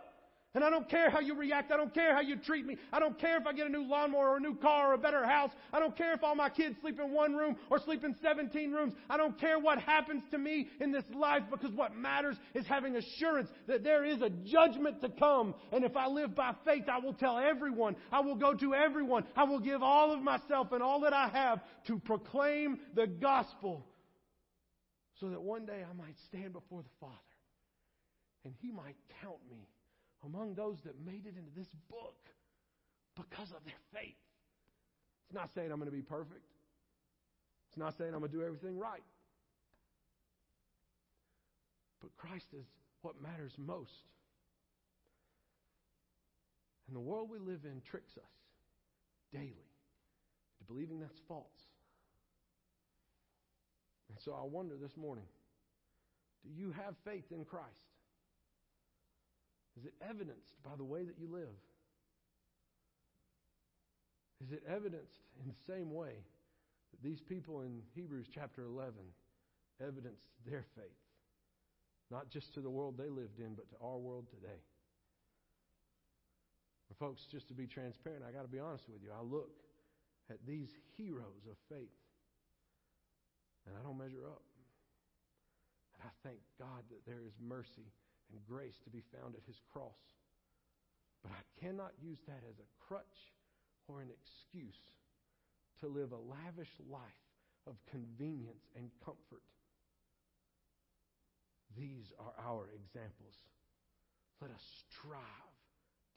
And 0.56 0.64
I 0.64 0.70
don't 0.70 0.88
care 0.88 1.10
how 1.10 1.20
you 1.20 1.34
react. 1.34 1.70
I 1.70 1.76
don't 1.76 1.92
care 1.92 2.14
how 2.14 2.22
you 2.22 2.36
treat 2.36 2.64
me. 2.64 2.78
I 2.90 2.98
don't 2.98 3.18
care 3.18 3.36
if 3.36 3.46
I 3.46 3.52
get 3.52 3.66
a 3.66 3.68
new 3.68 3.82
lawnmower 3.82 4.30
or 4.30 4.36
a 4.38 4.40
new 4.40 4.54
car 4.54 4.90
or 4.90 4.94
a 4.94 4.98
better 4.98 5.22
house. 5.26 5.50
I 5.70 5.78
don't 5.78 5.94
care 5.94 6.14
if 6.14 6.24
all 6.24 6.34
my 6.34 6.48
kids 6.48 6.76
sleep 6.80 6.98
in 6.98 7.12
one 7.12 7.36
room 7.36 7.56
or 7.68 7.78
sleep 7.78 8.04
in 8.04 8.16
17 8.22 8.72
rooms. 8.72 8.94
I 9.10 9.18
don't 9.18 9.38
care 9.38 9.58
what 9.58 9.78
happens 9.78 10.22
to 10.30 10.38
me 10.38 10.70
in 10.80 10.92
this 10.92 11.04
life 11.14 11.42
because 11.50 11.72
what 11.72 11.94
matters 11.94 12.38
is 12.54 12.66
having 12.66 12.96
assurance 12.96 13.50
that 13.66 13.84
there 13.84 14.02
is 14.02 14.22
a 14.22 14.30
judgment 14.30 15.02
to 15.02 15.10
come. 15.10 15.54
And 15.72 15.84
if 15.84 15.94
I 15.94 16.06
live 16.06 16.34
by 16.34 16.54
faith, 16.64 16.84
I 16.90 17.00
will 17.00 17.12
tell 17.12 17.36
everyone. 17.36 17.94
I 18.10 18.20
will 18.20 18.36
go 18.36 18.54
to 18.54 18.74
everyone. 18.74 19.24
I 19.36 19.44
will 19.44 19.60
give 19.60 19.82
all 19.82 20.10
of 20.10 20.22
myself 20.22 20.72
and 20.72 20.82
all 20.82 21.02
that 21.02 21.12
I 21.12 21.28
have 21.28 21.60
to 21.88 21.98
proclaim 21.98 22.78
the 22.94 23.06
gospel 23.06 23.84
so 25.20 25.28
that 25.28 25.42
one 25.42 25.66
day 25.66 25.84
I 25.84 25.92
might 25.92 26.16
stand 26.28 26.54
before 26.54 26.80
the 26.80 26.88
Father 26.98 27.12
and 28.46 28.54
He 28.62 28.72
might 28.72 28.96
count 29.20 29.40
me 29.50 29.68
among 30.26 30.54
those 30.54 30.76
that 30.84 30.94
made 31.06 31.24
it 31.24 31.34
into 31.38 31.54
this 31.56 31.68
book 31.88 32.18
because 33.14 33.50
of 33.50 33.64
their 33.64 33.80
faith. 33.94 34.18
It's 35.24 35.34
not 35.34 35.50
saying 35.54 35.70
I'm 35.72 35.78
going 35.78 35.90
to 35.90 35.96
be 35.96 36.02
perfect. 36.02 36.44
It's 37.70 37.78
not 37.78 37.96
saying 37.96 38.12
I'm 38.12 38.20
going 38.20 38.30
to 38.30 38.36
do 38.36 38.44
everything 38.44 38.78
right. 38.78 39.02
But 42.00 42.10
Christ 42.16 42.46
is 42.58 42.66
what 43.02 43.14
matters 43.22 43.52
most. 43.56 43.90
And 46.88 46.96
the 46.96 47.00
world 47.00 47.30
we 47.30 47.38
live 47.38 47.60
in 47.64 47.80
tricks 47.90 48.16
us 48.16 48.32
daily 49.32 49.70
to 50.58 50.64
believing 50.66 51.00
that's 51.00 51.18
false. 51.26 51.46
And 54.08 54.18
so 54.24 54.32
I 54.32 54.44
wonder 54.44 54.74
this 54.80 54.96
morning 54.96 55.24
do 56.44 56.50
you 56.56 56.72
have 56.72 56.94
faith 57.04 57.24
in 57.32 57.44
Christ? 57.44 57.85
Is 59.78 59.84
it 59.84 59.94
evidenced 60.00 60.54
by 60.64 60.76
the 60.76 60.84
way 60.84 61.04
that 61.04 61.18
you 61.18 61.28
live? 61.30 61.56
Is 64.44 64.52
it 64.52 64.62
evidenced 64.68 65.20
in 65.42 65.48
the 65.48 65.72
same 65.72 65.92
way 65.92 66.12
that 66.92 67.02
these 67.02 67.20
people 67.20 67.62
in 67.62 67.82
Hebrews 67.94 68.26
chapter 68.32 68.64
11 68.64 68.92
evidenced 69.80 70.28
their 70.48 70.64
faith? 70.74 71.02
Not 72.10 72.30
just 72.30 72.54
to 72.54 72.60
the 72.60 72.70
world 72.70 72.96
they 72.96 73.08
lived 73.08 73.40
in, 73.40 73.54
but 73.54 73.68
to 73.70 73.76
our 73.82 73.98
world 73.98 74.26
today. 74.30 74.60
Well, 76.88 77.08
folks, 77.08 77.26
just 77.30 77.48
to 77.48 77.54
be 77.54 77.66
transparent, 77.66 78.22
I 78.26 78.30
got 78.30 78.42
to 78.42 78.48
be 78.48 78.60
honest 78.60 78.84
with 78.88 79.02
you. 79.02 79.10
I 79.10 79.22
look 79.22 79.50
at 80.30 80.38
these 80.46 80.70
heroes 80.96 81.44
of 81.50 81.56
faith, 81.68 81.98
and 83.66 83.74
I 83.74 83.82
don't 83.82 83.98
measure 83.98 84.24
up. 84.24 84.42
And 85.94 86.06
I 86.06 86.28
thank 86.28 86.38
God 86.58 86.84
that 86.90 87.04
there 87.06 87.24
is 87.26 87.34
mercy 87.42 87.90
and 88.32 88.40
grace 88.48 88.78
to 88.84 88.90
be 88.90 89.02
found 89.14 89.34
at 89.34 89.46
his 89.46 89.60
cross. 89.72 89.98
But 91.22 91.32
I 91.32 91.42
cannot 91.60 91.92
use 92.02 92.18
that 92.26 92.42
as 92.48 92.58
a 92.58 92.68
crutch 92.86 93.18
or 93.88 94.00
an 94.00 94.08
excuse 94.10 94.78
to 95.80 95.86
live 95.86 96.12
a 96.12 96.22
lavish 96.30 96.72
life 96.90 97.26
of 97.66 97.74
convenience 97.90 98.64
and 98.76 98.90
comfort. 99.04 99.42
These 101.76 102.12
are 102.18 102.32
our 102.46 102.68
examples. 102.74 103.34
Let 104.40 104.50
us 104.50 104.62
strive 104.88 105.56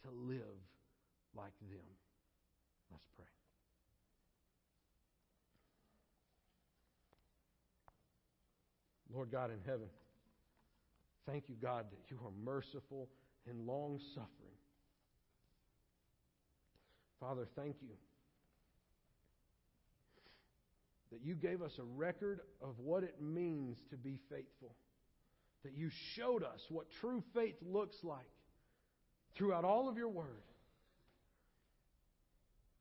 to 0.04 0.10
live 0.12 0.62
like 1.36 1.58
them. 1.60 1.86
Let's 2.92 3.08
pray. 3.16 3.26
Lord 9.12 9.32
God 9.32 9.52
in 9.52 9.60
heaven, 9.66 9.90
Thank 11.30 11.48
you, 11.48 11.56
God, 11.62 11.86
that 11.92 12.10
you 12.10 12.18
are 12.26 12.32
merciful 12.44 13.08
and 13.48 13.68
long 13.68 14.00
suffering. 14.16 14.58
Father, 17.20 17.48
thank 17.56 17.76
you 17.82 17.96
that 21.12 21.22
you 21.24 21.36
gave 21.36 21.62
us 21.62 21.72
a 21.80 21.84
record 21.84 22.42
of 22.62 22.78
what 22.80 23.04
it 23.04 23.16
means 23.22 23.78
to 23.90 23.98
be 23.98 24.20
faithful, 24.30 24.76
that 25.64 25.74
you 25.76 25.90
showed 26.16 26.44
us 26.44 26.62
what 26.70 26.86
true 27.02 27.24
faith 27.34 27.56
looks 27.66 27.98
like 28.04 28.20
throughout 29.36 29.66
all 29.66 29.90
of 29.90 29.98
your 29.98 30.10
word. 30.10 30.44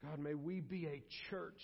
God, 0.05 0.19
may 0.19 0.35
we 0.35 0.61
be 0.61 0.87
a 0.87 1.03
church 1.31 1.63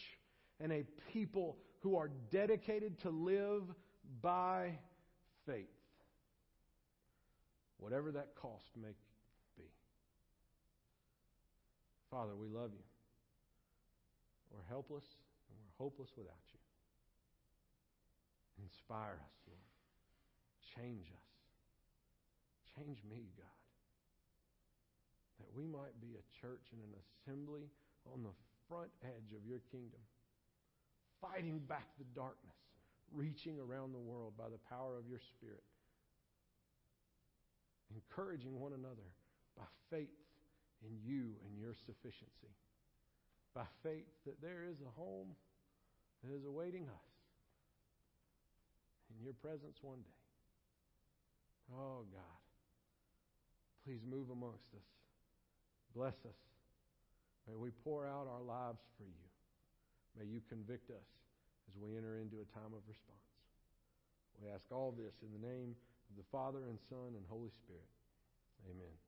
and 0.61 0.73
a 0.73 0.85
people 1.13 1.57
who 1.81 1.97
are 1.97 2.11
dedicated 2.31 3.01
to 3.03 3.11
live 3.11 3.63
by 4.23 4.79
faith, 5.47 5.69
whatever 7.79 8.13
that 8.13 8.35
cost 8.35 8.71
may 8.77 8.95
be. 9.57 9.69
Father, 12.11 12.37
we 12.37 12.49
love 12.49 12.71
you. 12.73 12.87
We're 14.51 14.69
helpless 14.69 15.05
and 15.51 15.59
we're 15.59 15.85
hopeless 15.85 16.11
without 16.17 16.47
you. 16.53 16.63
Inspire 18.63 19.19
us, 19.19 19.37
Lord. 19.51 19.71
Change 20.79 21.11
us. 21.11 21.31
Change 22.79 23.03
me, 23.03 23.27
God. 23.35 23.61
That 25.43 25.51
we 25.55 25.67
might 25.67 25.99
be 25.99 26.15
a 26.15 26.25
church 26.39 26.71
and 26.71 26.81
an 26.87 26.95
assembly 27.03 27.67
on 28.15 28.23
the 28.23 28.35
front 28.69 28.91
edge 29.03 29.35
of 29.35 29.43
your 29.47 29.61
kingdom, 29.71 30.01
fighting 31.21 31.59
back 31.67 31.87
the 31.99 32.07
darkness, 32.15 32.59
reaching 33.13 33.59
around 33.59 33.93
the 33.93 34.03
world 34.03 34.35
by 34.39 34.49
the 34.49 34.63
power 34.71 34.97
of 34.97 35.09
your 35.09 35.21
Spirit, 35.35 35.63
encouraging 37.95 38.59
one 38.59 38.73
another 38.73 39.09
by 39.57 39.65
faith 39.91 40.19
in 40.83 40.99
you 41.07 41.39
and 41.47 41.59
your 41.59 41.75
sufficiency, 41.87 42.53
by 43.55 43.65
faith 43.83 44.11
that 44.27 44.43
there 44.43 44.67
is 44.69 44.77
a 44.83 45.01
home 45.01 45.33
that 46.23 46.35
is 46.35 46.45
awaiting 46.45 46.85
us 46.85 47.11
in 49.15 49.23
your 49.23 49.35
presence 49.35 49.79
one 49.81 50.03
day. 50.03 50.21
Oh, 51.73 52.05
God, 52.13 52.43
please 53.87 54.03
move 54.05 54.29
amongst 54.31 54.75
us. 54.75 54.91
Bless 55.95 56.19
us. 56.27 56.41
May 57.49 57.57
we 57.57 57.71
pour 57.85 58.07
out 58.09 58.27
our 58.27 58.43
lives 58.43 58.83
for 58.99 59.05
you. 59.05 59.25
May 60.19 60.27
you 60.27 60.41
convict 60.49 60.91
us 60.91 61.09
as 61.71 61.75
we 61.81 61.97
enter 61.97 62.19
into 62.19 62.43
a 62.43 62.49
time 62.53 62.73
of 62.75 62.83
response. 62.89 63.31
We 64.43 64.51
ask 64.51 64.65
all 64.73 64.93
this 64.97 65.15
in 65.23 65.31
the 65.31 65.47
name 65.47 65.77
of 66.11 66.17
the 66.17 66.29
Father 66.31 66.65
and 66.69 66.79
Son 66.89 67.15
and 67.17 67.25
Holy 67.29 67.51
Spirit. 67.51 67.89
Amen. 68.71 69.04